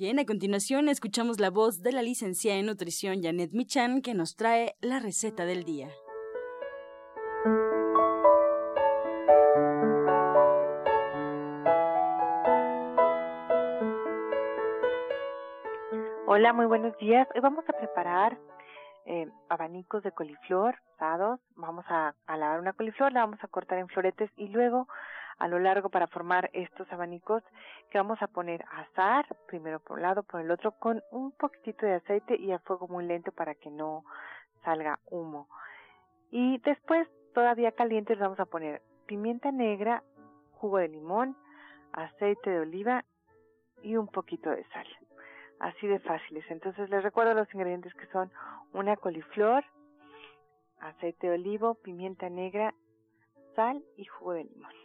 Bien, 0.00 0.18
a 0.18 0.24
continuación 0.24 0.88
escuchamos 0.88 1.40
la 1.40 1.50
voz 1.50 1.82
de 1.82 1.92
la 1.92 2.00
licenciada 2.00 2.58
en 2.58 2.64
nutrición 2.64 3.22
Janet 3.22 3.52
Michan 3.52 4.00
que 4.00 4.14
nos 4.14 4.34
trae 4.34 4.74
la 4.80 4.98
receta 4.98 5.44
del 5.44 5.64
día. 5.64 5.88
Hola, 16.26 16.54
muy 16.54 16.64
buenos 16.64 16.96
días. 16.96 17.28
Hoy 17.34 17.42
vamos 17.42 17.66
a 17.68 17.74
preparar 17.74 18.38
eh, 19.04 19.28
abanicos 19.50 20.02
de 20.02 20.12
coliflor 20.12 20.76
dados. 20.98 21.40
Vamos 21.56 21.84
a, 21.90 22.14
a 22.26 22.36
lavar 22.38 22.58
una 22.58 22.72
coliflor, 22.72 23.12
la 23.12 23.20
vamos 23.20 23.40
a 23.42 23.48
cortar 23.48 23.76
en 23.76 23.88
floretes 23.88 24.30
y 24.38 24.48
luego 24.48 24.88
a 25.40 25.48
lo 25.48 25.58
largo 25.58 25.88
para 25.88 26.06
formar 26.06 26.50
estos 26.52 26.90
abanicos 26.92 27.42
que 27.90 27.98
vamos 27.98 28.20
a 28.22 28.26
poner 28.26 28.62
a 28.70 28.82
asar, 28.82 29.26
primero 29.48 29.80
por 29.80 29.96
un 29.96 30.02
lado, 30.02 30.22
por 30.22 30.42
el 30.42 30.50
otro, 30.50 30.72
con 30.72 31.02
un 31.10 31.32
poquitito 31.32 31.86
de 31.86 31.94
aceite 31.94 32.36
y 32.36 32.52
a 32.52 32.58
fuego 32.60 32.86
muy 32.88 33.06
lento 33.06 33.32
para 33.32 33.54
que 33.54 33.70
no 33.70 34.04
salga 34.64 34.98
humo. 35.06 35.48
Y 36.30 36.58
después, 36.58 37.08
todavía 37.34 37.72
calientes, 37.72 38.18
vamos 38.18 38.38
a 38.38 38.44
poner 38.44 38.82
pimienta 39.06 39.50
negra, 39.50 40.02
jugo 40.52 40.76
de 40.76 40.88
limón, 40.88 41.34
aceite 41.92 42.50
de 42.50 42.60
oliva 42.60 43.04
y 43.82 43.96
un 43.96 44.08
poquito 44.08 44.50
de 44.50 44.64
sal. 44.68 44.86
Así 45.58 45.86
de 45.86 46.00
fáciles. 46.00 46.44
Entonces 46.50 46.90
les 46.90 47.02
recuerdo 47.02 47.32
los 47.32 47.52
ingredientes 47.54 47.94
que 47.94 48.06
son 48.08 48.30
una 48.74 48.96
coliflor, 48.96 49.64
aceite 50.80 51.28
de 51.28 51.34
olivo, 51.34 51.76
pimienta 51.76 52.28
negra, 52.28 52.74
sal 53.56 53.82
y 53.96 54.04
jugo 54.04 54.34
de 54.34 54.44
limón. 54.44 54.79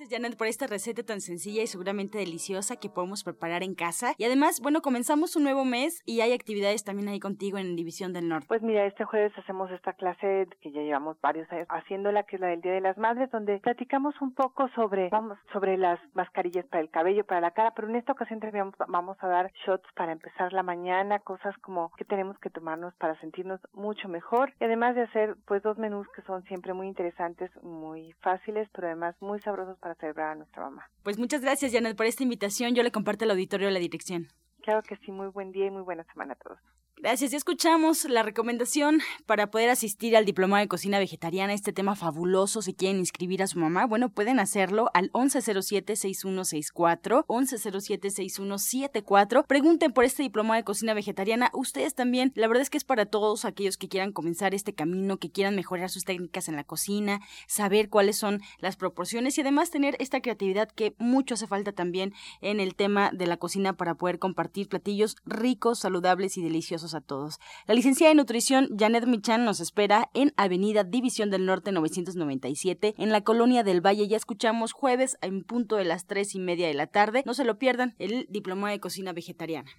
Gracias, 0.00 0.18
Janet, 0.18 0.38
por 0.38 0.46
esta 0.46 0.66
receta 0.66 1.02
tan 1.02 1.20
sencilla 1.20 1.62
y 1.62 1.66
seguramente 1.66 2.16
deliciosa 2.16 2.76
que 2.76 2.88
podemos 2.88 3.22
preparar 3.22 3.62
en 3.62 3.74
casa. 3.74 4.14
Y 4.16 4.24
además, 4.24 4.62
bueno, 4.62 4.80
comenzamos 4.80 5.36
un 5.36 5.42
nuevo 5.42 5.66
mes 5.66 6.02
y 6.06 6.22
hay 6.22 6.32
actividades 6.32 6.84
también 6.84 7.10
ahí 7.10 7.20
contigo 7.20 7.58
en 7.58 7.76
División 7.76 8.14
del 8.14 8.26
Norte. 8.26 8.46
Pues 8.48 8.62
mira, 8.62 8.86
este 8.86 9.04
jueves 9.04 9.36
hacemos 9.36 9.70
esta 9.70 9.92
clase 9.92 10.48
que 10.62 10.72
ya 10.72 10.80
llevamos 10.80 11.20
varios 11.20 11.52
años 11.52 11.66
haciéndola, 11.68 12.22
que 12.22 12.36
es 12.36 12.40
la 12.40 12.48
del 12.48 12.62
Día 12.62 12.72
de 12.72 12.80
las 12.80 12.96
Madres, 12.96 13.30
donde 13.30 13.58
platicamos 13.58 14.14
un 14.22 14.32
poco 14.32 14.70
sobre, 14.74 15.10
vamos, 15.10 15.36
sobre 15.52 15.76
las 15.76 16.00
mascarillas 16.14 16.64
para 16.64 16.80
el 16.82 16.88
cabello, 16.88 17.26
para 17.26 17.42
la 17.42 17.50
cara, 17.50 17.74
pero 17.74 17.86
en 17.90 17.96
esta 17.96 18.12
ocasión 18.12 18.40
vamos, 18.40 18.74
vamos 18.88 19.18
a 19.20 19.28
dar 19.28 19.52
shots 19.66 19.86
para 19.96 20.12
empezar 20.12 20.54
la 20.54 20.62
mañana, 20.62 21.18
cosas 21.18 21.54
como 21.58 21.92
que 21.98 22.06
tenemos 22.06 22.38
que 22.38 22.48
tomarnos 22.48 22.94
para 22.94 23.20
sentirnos 23.20 23.60
mucho 23.74 24.08
mejor 24.08 24.54
y 24.60 24.64
además 24.64 24.94
de 24.94 25.02
hacer 25.02 25.36
pues 25.46 25.62
dos 25.62 25.76
menús 25.76 26.08
que 26.16 26.22
son 26.22 26.42
siempre 26.44 26.72
muy 26.72 26.86
interesantes, 26.86 27.50
muy 27.62 28.14
fáciles, 28.22 28.66
pero 28.72 28.86
además 28.86 29.14
muy 29.20 29.40
sabrosos 29.40 29.76
para 29.78 29.89
celebrar 29.94 30.32
a 30.32 30.34
nuestra 30.34 30.62
mamá. 30.62 30.90
Pues 31.02 31.18
muchas 31.18 31.40
gracias, 31.40 31.72
Janet, 31.72 31.96
por 31.96 32.06
esta 32.06 32.22
invitación. 32.22 32.74
Yo 32.74 32.82
le 32.82 32.92
comparto 32.92 33.24
al 33.24 33.30
auditorio 33.32 33.70
la 33.70 33.78
dirección. 33.78 34.28
Claro 34.62 34.82
que 34.82 34.96
sí, 34.96 35.10
muy 35.10 35.28
buen 35.28 35.52
día 35.52 35.66
y 35.66 35.70
muy 35.70 35.82
buena 35.82 36.04
semana 36.04 36.34
a 36.34 36.36
todos. 36.36 36.58
Gracias. 37.02 37.30
Ya 37.30 37.38
escuchamos 37.38 38.04
la 38.04 38.22
recomendación 38.22 39.00
para 39.24 39.50
poder 39.50 39.70
asistir 39.70 40.18
al 40.18 40.26
diploma 40.26 40.60
de 40.60 40.68
cocina 40.68 40.98
vegetariana, 40.98 41.54
este 41.54 41.72
tema 41.72 41.96
fabuloso. 41.96 42.60
Si 42.60 42.74
quieren 42.74 42.98
inscribir 42.98 43.42
a 43.42 43.46
su 43.46 43.58
mamá, 43.58 43.86
bueno, 43.86 44.10
pueden 44.10 44.38
hacerlo 44.38 44.90
al 44.92 45.10
1107-6164, 45.12 47.24
1107-6174. 47.26 49.46
Pregunten 49.46 49.94
por 49.94 50.04
este 50.04 50.22
diploma 50.22 50.56
de 50.56 50.64
cocina 50.64 50.92
vegetariana. 50.92 51.50
Ustedes 51.54 51.94
también, 51.94 52.32
la 52.34 52.48
verdad 52.48 52.60
es 52.60 52.68
que 52.68 52.76
es 52.76 52.84
para 52.84 53.06
todos 53.06 53.46
aquellos 53.46 53.78
que 53.78 53.88
quieran 53.88 54.12
comenzar 54.12 54.54
este 54.54 54.74
camino, 54.74 55.16
que 55.16 55.30
quieran 55.30 55.56
mejorar 55.56 55.88
sus 55.88 56.04
técnicas 56.04 56.50
en 56.50 56.56
la 56.56 56.64
cocina, 56.64 57.20
saber 57.46 57.88
cuáles 57.88 58.18
son 58.18 58.42
las 58.58 58.76
proporciones 58.76 59.38
y 59.38 59.40
además 59.40 59.70
tener 59.70 59.96
esta 60.00 60.20
creatividad 60.20 60.68
que 60.68 60.94
mucho 60.98 61.32
hace 61.32 61.46
falta 61.46 61.72
también 61.72 62.12
en 62.42 62.60
el 62.60 62.74
tema 62.74 63.10
de 63.10 63.26
la 63.26 63.38
cocina 63.38 63.72
para 63.72 63.94
poder 63.94 64.18
compartir 64.18 64.68
platillos 64.68 65.16
ricos, 65.24 65.78
saludables 65.78 66.36
y 66.36 66.42
deliciosos 66.42 66.79
a 66.94 67.00
todos. 67.00 67.38
La 67.66 67.74
licenciada 67.74 68.10
en 68.10 68.16
nutrición 68.16 68.68
Janet 68.78 69.06
Michan 69.06 69.44
nos 69.44 69.60
espera 69.60 70.10
en 70.14 70.32
Avenida 70.36 70.84
División 70.84 71.30
del 71.30 71.46
Norte 71.46 71.72
997 71.72 72.94
en 72.96 73.10
la 73.10 73.22
Colonia 73.22 73.62
del 73.62 73.84
Valle. 73.84 74.08
Ya 74.08 74.16
escuchamos 74.16 74.72
jueves 74.72 75.18
en 75.20 75.44
punto 75.44 75.76
de 75.76 75.84
las 75.84 76.06
tres 76.06 76.34
y 76.34 76.40
media 76.40 76.66
de 76.66 76.74
la 76.74 76.86
tarde. 76.86 77.22
No 77.26 77.34
se 77.34 77.44
lo 77.44 77.58
pierdan, 77.58 77.94
el 77.98 78.26
Diploma 78.30 78.70
de 78.70 78.80
Cocina 78.80 79.12
Vegetariana. 79.12 79.70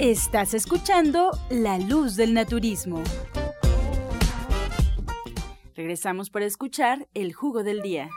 Estás 0.00 0.54
escuchando 0.54 1.32
La 1.50 1.76
Luz 1.76 2.16
del 2.16 2.32
Naturismo. 2.32 3.02
Regresamos 5.76 6.30
para 6.30 6.46
escuchar 6.46 7.00
el 7.12 7.34
jugo 7.34 7.62
del 7.62 7.82
día. 7.82 8.08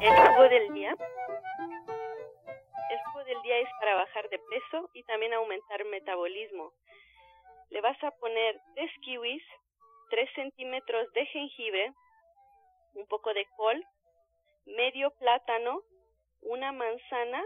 El 0.00 0.16
jugo 0.16 0.48
del 0.48 0.72
día. 0.72 0.96
El 2.88 2.98
jugo 3.04 3.24
del 3.24 3.42
día 3.42 3.58
es 3.58 3.68
para 3.78 3.96
bajar 3.96 4.30
de 4.30 4.38
peso 4.38 4.88
y 4.94 5.02
también 5.02 5.34
aumentar 5.34 5.84
metabolismo. 5.84 6.72
Le 7.68 7.82
vas 7.82 8.02
a 8.02 8.10
poner 8.12 8.58
tres 8.76 8.90
kiwis, 9.02 9.42
3 10.08 10.26
centímetros 10.36 11.06
de 11.12 11.26
jengibre, 11.26 11.92
un 12.94 13.06
poco 13.08 13.34
de 13.34 13.44
col, 13.58 13.84
medio 14.64 15.10
plátano, 15.18 15.82
una 16.40 16.72
manzana 16.72 17.44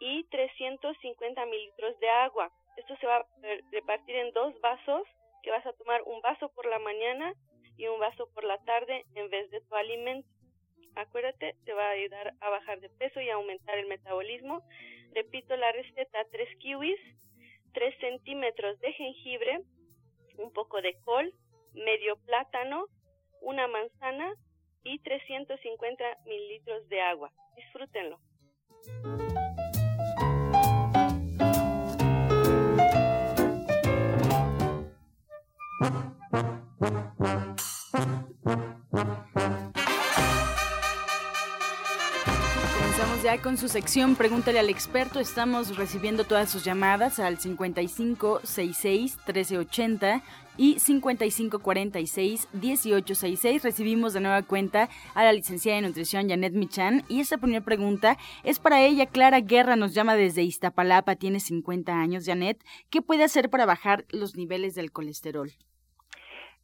y 0.00 0.24
350 0.24 1.46
mililitros 1.46 1.98
de 2.00 2.08
agua. 2.08 2.50
Esto 2.76 2.96
se 2.96 3.06
va 3.06 3.16
a 3.16 3.26
repartir 3.72 4.16
en 4.16 4.32
dos 4.32 4.58
vasos, 4.60 5.02
que 5.42 5.50
vas 5.50 5.64
a 5.66 5.72
tomar 5.72 6.02
un 6.02 6.20
vaso 6.20 6.48
por 6.50 6.66
la 6.66 6.78
mañana 6.78 7.32
y 7.76 7.86
un 7.86 7.98
vaso 8.00 8.28
por 8.34 8.44
la 8.44 8.58
tarde 8.64 9.04
en 9.14 9.30
vez 9.30 9.50
de 9.50 9.60
tu 9.60 9.74
alimento. 9.74 10.28
Acuérdate, 10.94 11.54
te 11.64 11.72
va 11.72 11.86
a 11.86 11.90
ayudar 11.90 12.34
a 12.40 12.50
bajar 12.50 12.80
de 12.80 12.88
peso 12.90 13.20
y 13.20 13.30
aumentar 13.30 13.78
el 13.78 13.86
metabolismo. 13.86 14.62
Repito 15.14 15.56
la 15.56 15.70
receta, 15.72 16.24
3 16.30 16.58
kiwis, 16.58 17.00
3 17.72 17.94
centímetros 18.00 18.78
de 18.80 18.92
jengibre, 18.92 19.60
un 20.38 20.52
poco 20.52 20.80
de 20.82 20.96
col, 21.04 21.32
medio 21.74 22.16
plátano, 22.26 22.86
una 23.40 23.68
manzana 23.68 24.34
y 24.82 24.98
350 25.00 26.04
mililitros 26.26 26.88
de 26.88 27.00
agua. 27.00 27.30
Disfrútenlo. 27.56 28.18
Comenzamos 42.88 43.22
ya 43.22 43.40
con 43.40 43.56
su 43.56 43.68
sección 43.68 44.16
Pregúntale 44.16 44.58
al 44.58 44.70
experto. 44.70 45.20
Estamos 45.20 45.76
recibiendo 45.76 46.24
todas 46.24 46.50
sus 46.50 46.64
llamadas 46.64 47.20
al 47.20 47.38
5566 47.38 49.18
1380 49.18 50.24
y 50.58 50.76
5546-1866. 50.76 53.62
Recibimos 53.62 54.12
de 54.12 54.20
nueva 54.20 54.42
cuenta 54.42 54.90
a 55.14 55.24
la 55.24 55.32
licenciada 55.32 55.80
de 55.80 55.86
nutrición 55.86 56.28
Janet 56.28 56.52
Michan 56.52 57.02
y 57.08 57.20
esta 57.20 57.38
primera 57.38 57.64
pregunta 57.64 58.18
es 58.42 58.58
para 58.58 58.84
ella. 58.84 59.06
Clara 59.06 59.40
Guerra 59.40 59.76
nos 59.76 59.94
llama 59.94 60.16
desde 60.16 60.42
Iztapalapa, 60.42 61.16
tiene 61.16 61.40
50 61.40 61.98
años. 61.98 62.26
Janet, 62.26 62.62
¿qué 62.90 63.00
puede 63.00 63.24
hacer 63.24 63.48
para 63.48 63.64
bajar 63.64 64.04
los 64.10 64.36
niveles 64.36 64.74
del 64.74 64.92
colesterol? 64.92 65.50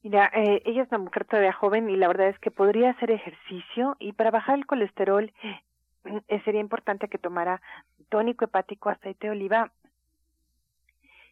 Mira, 0.05 0.31
eh, 0.35 0.61
ella 0.67 0.83
es 0.83 0.89
una 0.91 0.99
mujer 0.99 1.25
todavía 1.25 1.55
joven 1.55 1.89
y 1.89 1.97
la 1.97 2.09
verdad 2.09 2.29
es 2.29 2.39
que 2.39 2.51
podría 2.51 2.91
hacer 2.91 3.11
ejercicio 3.11 3.97
y 3.99 4.13
para 4.13 4.31
bajar 4.31 4.59
el 4.59 4.67
colesterol 4.67 5.33
eh, 6.29 6.43
sería 6.45 6.61
importante 6.61 7.09
que 7.09 7.17
tomara 7.17 7.63
tónico 8.11 8.45
hepático, 8.45 8.91
aceite 8.91 9.29
de 9.29 9.31
oliva 9.31 9.73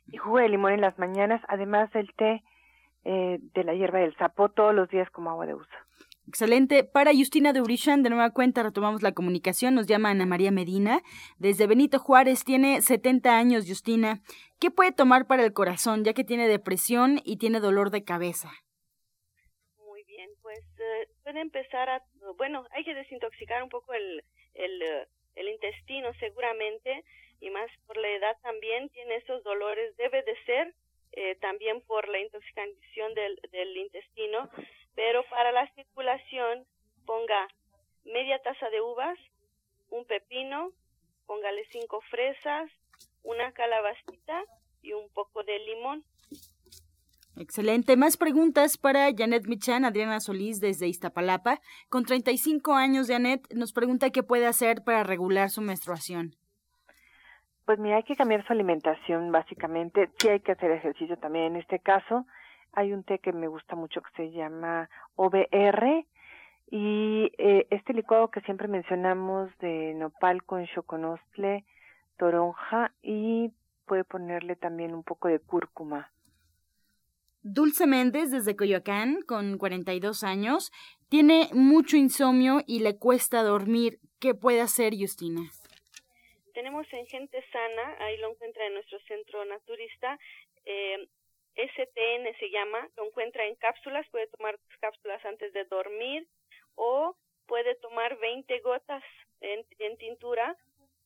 y 0.06 0.16
jugo 0.16 0.38
de 0.38 0.48
limón 0.48 0.72
en 0.72 0.80
las 0.80 0.98
mañanas, 0.98 1.42
además 1.48 1.92
del 1.92 2.14
té 2.14 2.42
eh, 3.04 3.40
de 3.42 3.64
la 3.64 3.74
hierba 3.74 3.98
del 3.98 4.16
sapo 4.16 4.48
todos 4.48 4.74
los 4.74 4.88
días 4.88 5.10
como 5.10 5.28
agua 5.28 5.44
de 5.44 5.54
uso. 5.54 5.76
Excelente. 6.28 6.84
Para 6.84 7.12
Justina 7.12 7.52
de 7.52 7.60
Urishan, 7.60 8.02
de 8.02 8.10
nueva 8.10 8.30
cuenta 8.30 8.62
retomamos 8.62 9.02
la 9.02 9.12
comunicación. 9.12 9.74
Nos 9.74 9.86
llama 9.86 10.10
Ana 10.10 10.24
María 10.24 10.50
Medina. 10.50 11.02
Desde 11.38 11.66
Benito 11.66 11.98
Juárez, 11.98 12.44
tiene 12.44 12.80
70 12.80 13.36
años, 13.36 13.64
Justina. 13.66 14.20
¿Qué 14.60 14.70
puede 14.70 14.92
tomar 14.92 15.26
para 15.26 15.44
el 15.44 15.52
corazón, 15.52 16.04
ya 16.04 16.12
que 16.12 16.24
tiene 16.24 16.46
depresión 16.46 17.20
y 17.24 17.38
tiene 17.38 17.58
dolor 17.58 17.90
de 17.90 18.04
cabeza? 18.04 18.50
Muy 19.84 20.04
bien, 20.04 20.30
pues 20.40 20.60
eh, 20.78 21.08
puede 21.24 21.40
empezar 21.40 21.88
a. 21.90 22.02
Bueno, 22.36 22.66
hay 22.70 22.84
que 22.84 22.94
desintoxicar 22.94 23.62
un 23.62 23.68
poco 23.68 23.92
el, 23.92 24.22
el, 24.54 24.82
eh, 24.82 25.06
el 25.34 25.48
intestino, 25.48 26.12
seguramente, 26.20 27.04
y 27.40 27.50
más 27.50 27.68
por 27.86 27.96
la 27.96 28.08
edad 28.08 28.36
también 28.42 28.88
tiene 28.90 29.16
esos 29.16 29.42
dolores. 29.42 29.96
Debe 29.96 30.22
de 30.22 30.36
ser 30.44 30.74
eh, 31.12 31.34
también 31.40 31.82
por 31.82 32.08
la 32.08 32.20
intoxicación 32.20 33.14
del, 33.14 33.38
del 33.50 33.76
intestino, 33.76 34.48
pero 34.94 35.22
para 35.30 35.52
la 35.52 35.66
circulación 35.74 36.66
ponga 37.06 37.48
media 38.04 38.38
taza 38.42 38.68
de 38.70 38.80
uvas, 38.80 39.18
un 39.90 40.04
pepino, 40.06 40.70
póngale 41.26 41.64
cinco 41.70 42.00
fresas, 42.10 42.70
una 43.22 43.52
calabacita 43.52 44.44
y 44.82 44.92
un 44.92 45.08
poco 45.10 45.42
de 45.44 45.58
limón. 45.60 46.04
Excelente. 47.36 47.96
Más 47.96 48.16
preguntas 48.16 48.76
para 48.76 49.08
Janet 49.16 49.46
Michan, 49.46 49.84
Adriana 49.84 50.20
Solís 50.20 50.60
desde 50.60 50.86
Iztapalapa. 50.86 51.60
Con 51.88 52.04
35 52.04 52.74
años, 52.74 53.08
Janet 53.08 53.52
nos 53.54 53.72
pregunta 53.72 54.10
qué 54.10 54.22
puede 54.22 54.46
hacer 54.46 54.84
para 54.84 55.02
regular 55.02 55.48
su 55.48 55.62
menstruación. 55.62 56.36
Pues 57.64 57.78
mira, 57.78 57.96
hay 57.96 58.02
que 58.02 58.16
cambiar 58.16 58.46
su 58.46 58.52
alimentación 58.52 59.32
básicamente. 59.32 60.10
Sí 60.18 60.28
hay 60.28 60.40
que 60.40 60.52
hacer 60.52 60.72
ejercicio 60.72 61.16
también 61.16 61.46
en 61.46 61.56
este 61.56 61.78
caso. 61.78 62.26
Hay 62.72 62.92
un 62.92 63.04
té 63.04 63.18
que 63.18 63.32
me 63.32 63.48
gusta 63.48 63.76
mucho 63.76 64.00
que 64.00 64.10
se 64.16 64.30
llama 64.30 64.88
OBR 65.16 66.06
Y 66.70 67.30
eh, 67.36 67.66
este 67.70 67.92
licuado 67.92 68.30
que 68.30 68.40
siempre 68.42 68.66
mencionamos 68.66 69.50
de 69.58 69.92
nopal 69.94 70.42
con 70.44 70.66
choconostle, 70.66 71.64
toronja 72.16 72.92
y 73.02 73.52
puede 73.84 74.04
ponerle 74.04 74.56
también 74.56 74.94
un 74.94 75.02
poco 75.02 75.28
de 75.28 75.38
cúrcuma. 75.38 76.10
Dulce 77.42 77.86
Méndez, 77.86 78.30
desde 78.30 78.56
Coyoacán, 78.56 79.20
con 79.26 79.58
42 79.58 80.22
años, 80.22 80.70
tiene 81.08 81.48
mucho 81.52 81.96
insomnio 81.96 82.62
y 82.66 82.78
le 82.78 82.96
cuesta 82.96 83.42
dormir. 83.42 83.98
¿Qué 84.20 84.32
puede 84.34 84.60
hacer, 84.60 84.92
Justina? 84.96 85.40
Tenemos 86.54 86.86
en 86.92 87.04
Gente 87.06 87.42
Sana, 87.50 87.96
ahí 87.98 88.16
lo 88.18 88.30
encuentra 88.30 88.64
en 88.66 88.74
nuestro 88.74 88.98
centro 89.00 89.44
naturista, 89.44 90.18
eh, 90.64 91.08
STN 91.54 92.38
se 92.38 92.50
llama, 92.50 92.88
lo 92.96 93.06
encuentra 93.06 93.46
en 93.46 93.54
cápsulas, 93.56 94.06
puede 94.10 94.26
tomar 94.28 94.58
cápsulas 94.80 95.24
antes 95.24 95.52
de 95.52 95.64
dormir 95.64 96.26
o 96.74 97.16
puede 97.46 97.74
tomar 97.76 98.18
20 98.18 98.60
gotas 98.60 99.02
en, 99.40 99.64
en 99.78 99.96
tintura 99.98 100.56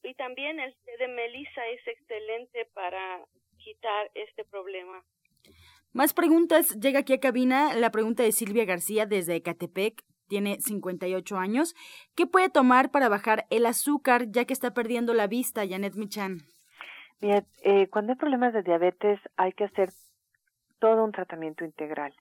y 0.03 0.15
también 0.15 0.61
el 0.61 0.75
té 0.85 0.97
de 0.99 1.09
melisa 1.09 1.67
es 1.67 1.87
excelente 1.87 2.67
para 2.75 3.25
quitar 3.59 4.11
este 4.15 4.45
problema. 4.45 5.03
Más 5.93 6.13
preguntas. 6.13 6.79
Llega 6.79 7.01
aquí 7.01 7.15
a 7.15 7.21
cabina 7.21 7.75
la 7.75 7.91
pregunta 7.91 8.23
de 8.23 8.33
Silvia 8.33 8.65
García 8.65 9.07
desde 9.07 9.37
Ecatepec. 9.37 10.03
Tiene 10.29 10.61
58 10.61 11.39
años. 11.39 11.75
¿Qué 12.15 12.27
puede 12.27 12.51
tomar 12.51 12.91
para 12.91 13.09
bajar 13.09 13.47
el 13.51 13.65
azúcar 13.65 14.27
ya 14.29 14.45
que 14.45 14.53
está 14.53 14.75
perdiendo 14.75 15.15
la 15.15 15.27
vista, 15.27 15.67
Janet 15.67 15.95
Michan? 15.95 16.39
Mira, 17.21 17.45
eh, 17.63 17.89
cuando 17.89 18.13
hay 18.13 18.19
problemas 18.19 18.53
de 18.53 18.63
diabetes 18.63 19.19
hay 19.37 19.53
que 19.53 19.65
hacer 19.65 19.91
todo 20.79 21.05
un 21.05 21.13
tratamiento 21.13 21.65
integral. 21.65 22.15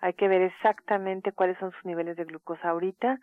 Hay 0.00 0.14
que 0.14 0.28
ver 0.28 0.42
exactamente 0.42 1.32
cuáles 1.32 1.58
son 1.58 1.72
sus 1.72 1.84
niveles 1.84 2.16
de 2.16 2.24
glucosa 2.24 2.70
ahorita 2.70 3.18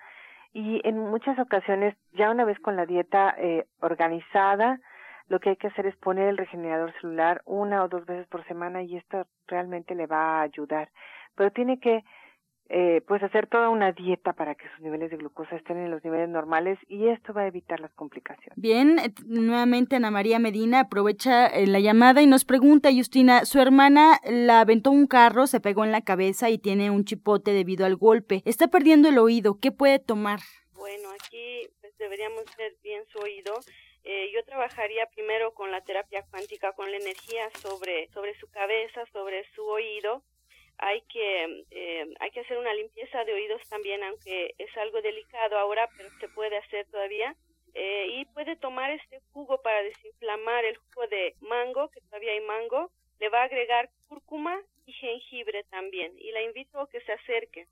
y 0.54 0.82
en 0.84 0.98
muchas 0.98 1.39
ocasiones, 1.39 1.96
ya 2.13 2.30
una 2.30 2.44
vez 2.44 2.60
con 2.60 2.76
la 2.76 2.86
dieta 2.86 3.34
eh, 3.38 3.65
organizada, 3.80 4.80
lo 5.28 5.39
que 5.39 5.50
hay 5.50 5.56
que 5.56 5.67
hacer 5.67 5.86
es 5.86 5.96
poner 5.96 6.28
el 6.28 6.38
regenerador 6.38 6.94
celular 7.00 7.41
una 7.46 7.84
o 7.84 7.88
dos 7.88 8.06
veces 8.06 8.28
por 8.28 8.46
semana 8.48 8.82
y 8.84 8.98
esto 8.98 9.26
realmente 9.48 9.96
le 9.96 10.08
va 10.08 10.39
a 10.39 10.41
ayudar. 10.41 10.89
Pero 11.36 11.52
tiene 11.52 11.80
que 11.80 12.04
eh, 12.74 13.02
pues 13.06 13.21
hacer 13.21 13.47
toda 13.47 13.67
una 13.67 13.91
dieta 13.91 14.32
para 14.32 14.56
que 14.56 14.63
sus 14.69 14.80
niveles 14.80 15.12
de 15.12 15.17
glucosa 15.17 15.58
estén 15.58 15.78
en 15.78 15.91
los 15.91 16.02
niveles 16.06 16.30
normales 16.30 16.80
y 16.88 17.10
esto 17.10 17.34
va 17.34 17.41
a 17.41 17.47
evitar 17.47 17.82
las 17.82 17.91
complicaciones. 17.95 18.54
Bien, 18.56 18.97
eh, 18.97 19.13
nuevamente 19.26 19.97
Ana 19.97 20.10
María 20.10 20.39
Medina 20.39 20.80
aprovecha 20.80 21.47
eh, 21.47 21.67
la 21.67 21.82
llamada 21.82 22.21
y 22.21 22.28
nos 22.28 22.45
pregunta, 22.45 22.89
Justina, 22.93 23.43
su 23.43 23.60
hermana 23.60 24.21
la 24.24 24.62
aventó 24.62 24.89
un 24.89 25.06
carro, 25.06 25.47
se 25.47 25.60
pegó 25.60 25.84
en 25.84 25.91
la 25.91 26.02
cabeza 26.02 26.50
y 26.50 26.60
tiene 26.60 26.91
un 26.91 27.04
chipote 27.04 27.52
debido 27.52 27.86
al 27.86 27.97
golpe. 27.97 28.41
Está 28.45 28.69
perdiendo 28.69 29.10
el 29.10 29.17
oído, 29.17 29.60
¿qué 29.60 29.74
puede 29.74 30.00
tomar? 30.00 30.39
Bueno, 30.71 31.10
aquí 31.10 31.67
pues, 31.82 31.97
deberíamos 31.97 32.45
ver 32.58 32.78
bien 32.82 33.04
su 33.12 33.19
oído. 33.19 33.54
yo 34.34 34.45
trabajaría 34.45 35.08
primero 35.13 35.54
con 35.54 35.71
la 35.71 35.82
terapia 35.82 36.24
cuántica, 36.32 36.71
con 36.71 36.89
la 36.89 36.97
energía 36.97 37.50
sobre, 37.60 38.08
sobre 38.13 38.34
su 38.39 38.47
cabeza, 38.50 39.06
sobre 39.12 39.43
su 39.56 39.63
oído 39.63 40.24
hay 40.82 41.02
que 41.02 41.63
eh, 41.72 42.13
hay 42.20 42.32
que 42.32 42.39
hacer 42.41 42.58
una 42.58 42.74
limpieza 42.74 43.24
de 43.24 43.34
oídos 43.34 43.62
también 43.70 44.04
aunque 44.04 44.56
es 44.58 44.76
algo 44.78 45.02
delicado 45.02 45.58
ahora 45.58 45.88
pero 45.96 46.10
se 46.20 46.28
puede 46.30 46.58
hacer 46.58 46.86
todavía. 46.88 47.36
Eh, 47.74 48.08
y 48.10 48.26
puede 48.26 48.58
tomar 48.58 48.91
este 48.91 49.22
jugo 49.32 49.62
para 49.62 49.82
desinflamar 49.84 50.65
el 50.65 50.76
jugo 50.76 51.08
de 51.08 51.36
mango 51.39 51.89
que 51.89 52.02
todavía 52.02 52.34
hay 52.34 52.41
mango. 52.41 52.91
Le 53.20 53.30
va 53.30 53.41
a 53.41 53.46
agregar 53.46 53.89
cúrcuma 54.10 54.60
y 54.86 54.91
jengibre 54.91 55.63
también. 55.70 56.12
Y 56.17 56.32
la 56.32 56.41
invito 56.41 56.82
a 56.82 56.89
que 56.89 57.00
se 57.02 57.13
acerque 57.13 57.67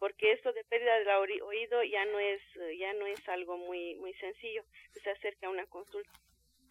porque 0.00 0.32
esto 0.32 0.52
de 0.52 0.64
pérdida 0.64 0.98
del 0.98 1.42
oído 1.42 1.84
ya 1.84 2.04
no 2.06 2.18
es 2.18 2.40
ya 2.76 2.92
no 2.94 3.06
es 3.06 3.28
algo 3.28 3.56
muy 3.56 3.94
muy 3.96 4.12
sencillo 4.14 4.64
que 4.92 5.00
se 5.00 5.10
acerque 5.10 5.46
a 5.46 5.50
una 5.50 5.66
consulta 5.66 6.10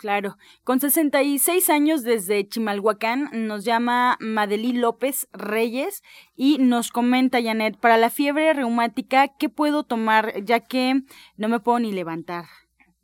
Claro. 0.01 0.37
Con 0.63 0.79
66 0.79 1.69
años 1.69 2.03
desde 2.03 2.47
Chimalhuacán 2.47 3.29
nos 3.33 3.63
llama 3.63 4.17
Madelí 4.19 4.73
López 4.73 5.29
Reyes 5.31 6.01
y 6.35 6.57
nos 6.57 6.91
comenta, 6.91 7.39
Janet, 7.39 7.77
para 7.79 7.97
la 7.97 8.09
fiebre 8.09 8.51
reumática, 8.51 9.27
¿qué 9.37 9.47
puedo 9.47 9.83
tomar 9.83 10.41
ya 10.41 10.59
que 10.59 11.01
no 11.37 11.49
me 11.49 11.59
puedo 11.59 11.77
ni 11.77 11.91
levantar? 11.91 12.45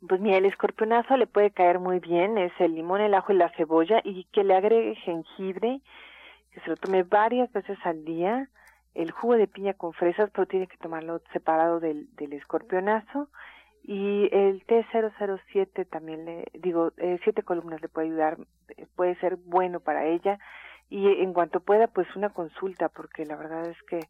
Pues 0.08 0.20
mira, 0.20 0.38
el 0.38 0.46
escorpionazo 0.46 1.16
le 1.16 1.28
puede 1.28 1.52
caer 1.52 1.78
muy 1.78 2.00
bien, 2.00 2.36
es 2.36 2.52
el 2.58 2.74
limón, 2.74 3.00
el 3.00 3.14
ajo 3.14 3.32
y 3.32 3.36
la 3.36 3.50
cebolla 3.50 4.00
y 4.02 4.24
que 4.32 4.42
le 4.42 4.56
agregue 4.56 4.96
jengibre, 4.96 5.80
que 6.50 6.60
se 6.62 6.70
lo 6.70 6.74
tome 6.74 7.04
varias 7.04 7.52
veces 7.52 7.78
al 7.84 8.04
día, 8.04 8.48
el 8.96 9.12
jugo 9.12 9.34
de 9.36 9.46
piña 9.46 9.74
con 9.74 9.92
fresas, 9.92 10.30
pero 10.34 10.48
tiene 10.48 10.66
que 10.66 10.78
tomarlo 10.78 11.22
separado 11.32 11.78
del, 11.78 12.12
del 12.16 12.32
escorpionazo 12.32 13.28
y 13.88 14.28
el 14.32 14.66
T007 14.66 15.88
también 15.88 16.26
le 16.26 16.44
digo, 16.52 16.92
eh, 16.98 17.18
siete 17.24 17.42
columnas 17.42 17.80
le 17.80 17.88
puede 17.88 18.08
ayudar, 18.08 18.36
eh, 18.76 18.86
puede 18.94 19.14
ser 19.14 19.36
bueno 19.36 19.80
para 19.80 20.04
ella. 20.04 20.38
Y 20.90 21.06
en 21.22 21.32
cuanto 21.32 21.60
pueda 21.60 21.86
pues 21.86 22.06
una 22.14 22.28
consulta 22.28 22.90
porque 22.90 23.24
la 23.24 23.36
verdad 23.36 23.66
es 23.66 23.82
que 23.84 24.00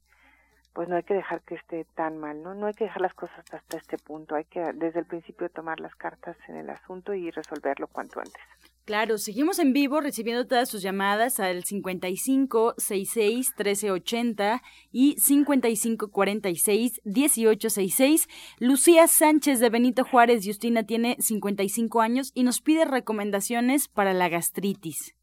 pues 0.79 0.88
no 0.88 0.95
hay 0.95 1.03
que 1.03 1.14
dejar 1.14 1.43
que 1.43 1.57
esté 1.57 1.87
tan 1.97 2.19
mal, 2.19 2.41
¿no? 2.41 2.55
No 2.55 2.69
hay 2.69 2.73
que 2.73 2.85
dejar 2.85 3.03
las 3.03 3.12
cosas 3.12 3.45
hasta 3.53 3.79
este 3.79 3.99
punto, 3.99 4.37
hay 4.37 4.45
que 4.45 4.61
desde 4.75 5.01
el 5.01 5.07
principio 5.07 5.49
tomar 5.49 5.81
las 5.81 5.93
cartas 5.97 6.37
en 6.47 6.55
el 6.55 6.71
asunto 6.71 7.14
y 7.14 7.33
resolverlo 7.33 7.88
cuanto 7.88 8.21
antes. 8.21 8.41
Claro, 8.85 9.19
seguimos 9.19 9.59
en 9.59 9.73
vivo 9.73 10.01
recibiendo 10.01 10.47
todas 10.47 10.69
sus 10.69 10.81
llamadas 10.81 11.41
al 11.41 11.64
55 11.64 12.75
66 12.79 13.55
1380 13.57 14.62
y 14.93 15.17
55 15.19 16.12
46 16.12 17.01
1866. 17.05 18.29
Lucía 18.61 19.09
Sánchez 19.09 19.59
de 19.59 19.71
Benito 19.71 20.05
Juárez, 20.05 20.47
Justina, 20.47 20.87
tiene 20.87 21.17
55 21.19 22.01
años 22.01 22.31
y 22.37 22.45
nos 22.45 22.61
pide 22.61 22.85
recomendaciones 22.85 23.88
para 23.88 24.14
la 24.14 24.29
gastritis. 24.29 25.17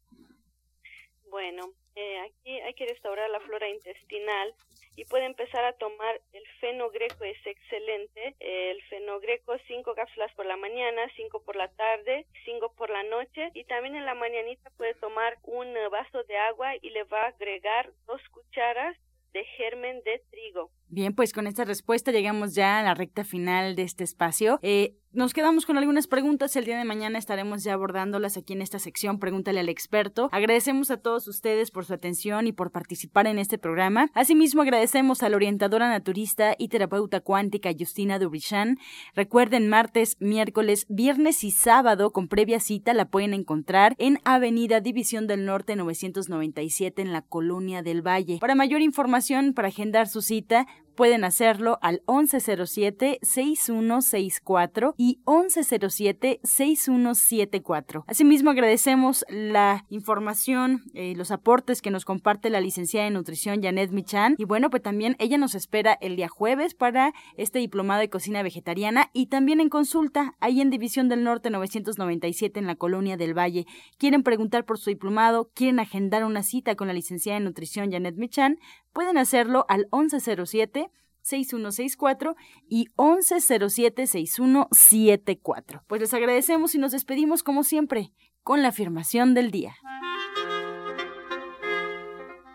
Bueno, 1.30 1.72
eh, 1.94 2.18
aquí 2.26 2.60
hay 2.60 2.74
que 2.74 2.84
restaurar 2.84 3.30
la 3.30 3.40
flora 3.40 3.70
intestinal 3.70 4.54
y 4.96 5.04
puede 5.04 5.26
empezar 5.26 5.64
a 5.64 5.74
tomar 5.74 6.20
el 6.32 6.42
fenogreco, 6.60 7.24
es 7.24 7.46
excelente. 7.46 8.34
El 8.40 8.82
fenogreco, 8.84 9.56
cinco 9.68 9.94
cápsulas 9.94 10.32
por 10.34 10.46
la 10.46 10.56
mañana, 10.56 11.02
cinco 11.16 11.42
por 11.44 11.56
la 11.56 11.68
tarde, 11.68 12.26
cinco 12.44 12.72
por 12.76 12.90
la 12.90 13.02
noche 13.04 13.50
y 13.54 13.64
también 13.64 13.94
en 13.94 14.06
la 14.06 14.14
mañanita 14.14 14.70
puede 14.76 14.94
tomar 14.94 15.38
un 15.42 15.74
vaso 15.90 16.22
de 16.24 16.36
agua 16.36 16.74
y 16.80 16.90
le 16.90 17.04
va 17.04 17.24
a 17.24 17.28
agregar 17.28 17.92
dos 18.06 18.20
cucharas 18.30 18.96
de 19.32 19.44
germen 19.58 20.02
de 20.04 20.22
trigo. 20.30 20.70
Bien, 20.88 21.14
pues 21.14 21.34
con 21.34 21.46
esta 21.46 21.64
respuesta 21.64 22.10
llegamos 22.10 22.54
ya 22.54 22.78
a 22.78 22.82
la 22.82 22.94
recta 22.94 23.22
final 23.22 23.76
de 23.76 23.82
este 23.82 24.02
espacio. 24.02 24.58
Eh, 24.62 24.94
nos 25.16 25.32
quedamos 25.32 25.64
con 25.64 25.78
algunas 25.78 26.06
preguntas. 26.06 26.54
El 26.56 26.66
día 26.66 26.76
de 26.76 26.84
mañana 26.84 27.18
estaremos 27.18 27.64
ya 27.64 27.72
abordándolas 27.72 28.36
aquí 28.36 28.52
en 28.52 28.60
esta 28.60 28.78
sección 28.78 29.18
Pregúntale 29.18 29.60
al 29.60 29.70
experto. 29.70 30.28
Agradecemos 30.30 30.90
a 30.90 30.98
todos 30.98 31.26
ustedes 31.26 31.70
por 31.70 31.86
su 31.86 31.94
atención 31.94 32.46
y 32.46 32.52
por 32.52 32.70
participar 32.70 33.26
en 33.26 33.38
este 33.38 33.56
programa. 33.56 34.10
Asimismo, 34.12 34.60
agradecemos 34.60 35.22
a 35.22 35.30
la 35.30 35.36
orientadora 35.36 35.88
naturista 35.88 36.54
y 36.58 36.68
terapeuta 36.68 37.20
cuántica 37.20 37.70
Justina 37.76 38.18
Dubrichan. 38.18 38.78
Recuerden, 39.14 39.68
martes, 39.68 40.16
miércoles, 40.20 40.84
viernes 40.90 41.44
y 41.44 41.50
sábado 41.50 42.12
con 42.12 42.28
previa 42.28 42.60
cita 42.60 42.92
la 42.92 43.08
pueden 43.08 43.32
encontrar 43.32 43.94
en 43.98 44.18
Avenida 44.24 44.80
División 44.80 45.26
del 45.26 45.46
Norte 45.46 45.76
997 45.76 47.00
en 47.00 47.12
la 47.12 47.22
Colonia 47.22 47.82
del 47.82 48.06
Valle. 48.06 48.38
Para 48.38 48.54
mayor 48.54 48.82
información, 48.82 49.54
para 49.54 49.68
agendar 49.68 50.08
su 50.08 50.20
cita, 50.20 50.66
pueden 50.96 51.22
hacerlo 51.24 51.78
al 51.82 52.02
1107-6164 52.06 54.94
y 54.96 55.20
1107-6174. 55.24 58.02
Asimismo, 58.06 58.50
agradecemos 58.50 59.24
la 59.28 59.84
información, 59.90 60.82
eh, 60.94 61.14
los 61.14 61.30
aportes 61.30 61.82
que 61.82 61.92
nos 61.92 62.04
comparte 62.04 62.50
la 62.50 62.60
licenciada 62.60 63.06
en 63.06 63.14
nutrición 63.14 63.62
Janet 63.62 63.92
Michan. 63.92 64.34
Y 64.38 64.44
bueno, 64.44 64.70
pues 64.70 64.82
también 64.82 65.14
ella 65.20 65.38
nos 65.38 65.54
espera 65.54 65.96
el 66.00 66.16
día 66.16 66.26
jueves 66.28 66.74
para 66.74 67.14
este 67.36 67.60
diplomado 67.60 68.00
de 68.00 68.10
cocina 68.10 68.42
vegetariana 68.42 69.10
y 69.12 69.26
también 69.26 69.60
en 69.60 69.68
consulta 69.68 70.34
ahí 70.40 70.60
en 70.60 70.70
División 70.70 71.08
del 71.08 71.22
Norte 71.22 71.50
997 71.50 72.58
en 72.58 72.66
la 72.66 72.74
Colonia 72.76 73.16
del 73.16 73.38
Valle. 73.38 73.66
¿Quieren 73.98 74.22
preguntar 74.22 74.64
por 74.64 74.78
su 74.78 74.88
diplomado? 74.90 75.50
¿Quieren 75.54 75.78
agendar 75.78 76.24
una 76.24 76.42
cita 76.42 76.74
con 76.74 76.88
la 76.88 76.94
licenciada 76.94 77.38
en 77.38 77.44
nutrición 77.44 77.92
Janet 77.92 78.16
Michan? 78.16 78.58
Pueden 78.96 79.18
hacerlo 79.18 79.66
al 79.68 79.88
1107 79.92 80.90
6164 81.20 82.34
y 82.66 82.88
1107-6174. 82.96 85.82
Pues 85.86 86.00
les 86.00 86.14
agradecemos 86.14 86.74
y 86.74 86.78
nos 86.78 86.92
despedimos 86.92 87.42
como 87.42 87.62
siempre 87.62 88.14
con 88.42 88.62
la 88.62 88.68
afirmación 88.68 89.34
del 89.34 89.50
día. 89.50 89.76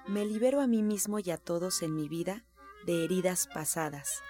Me 0.07 0.25
libero 0.25 0.61
a 0.61 0.67
mí 0.67 0.81
mismo 0.81 1.19
y 1.19 1.29
a 1.29 1.37
todos 1.37 1.83
en 1.83 1.95
mi 1.95 2.09
vida 2.09 2.43
de 2.87 3.03
heridas 3.03 3.45
pasadas. 3.45 4.23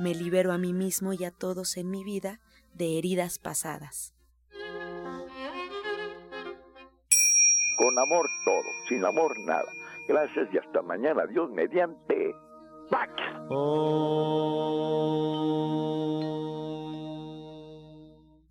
Me 0.00 0.16
libero 0.16 0.52
a 0.52 0.58
mí 0.58 0.72
mismo 0.72 1.12
y 1.12 1.24
a 1.24 1.30
todos 1.30 1.76
en 1.76 1.92
mi 1.92 2.02
vida 2.02 2.40
de 2.74 2.98
heridas 2.98 3.38
pasadas. 3.38 4.16
Con 7.76 7.96
amor 8.00 8.28
todo, 8.44 8.66
sin 8.88 9.04
amor 9.04 9.38
nada 9.38 9.70
gracias 10.12 10.48
y 10.52 10.58
hasta 10.58 10.82
mañana. 10.82 11.26
Dios 11.26 11.50
mediante. 11.50 12.34
¡Pax! 12.90 13.12
Oh. 13.48 14.82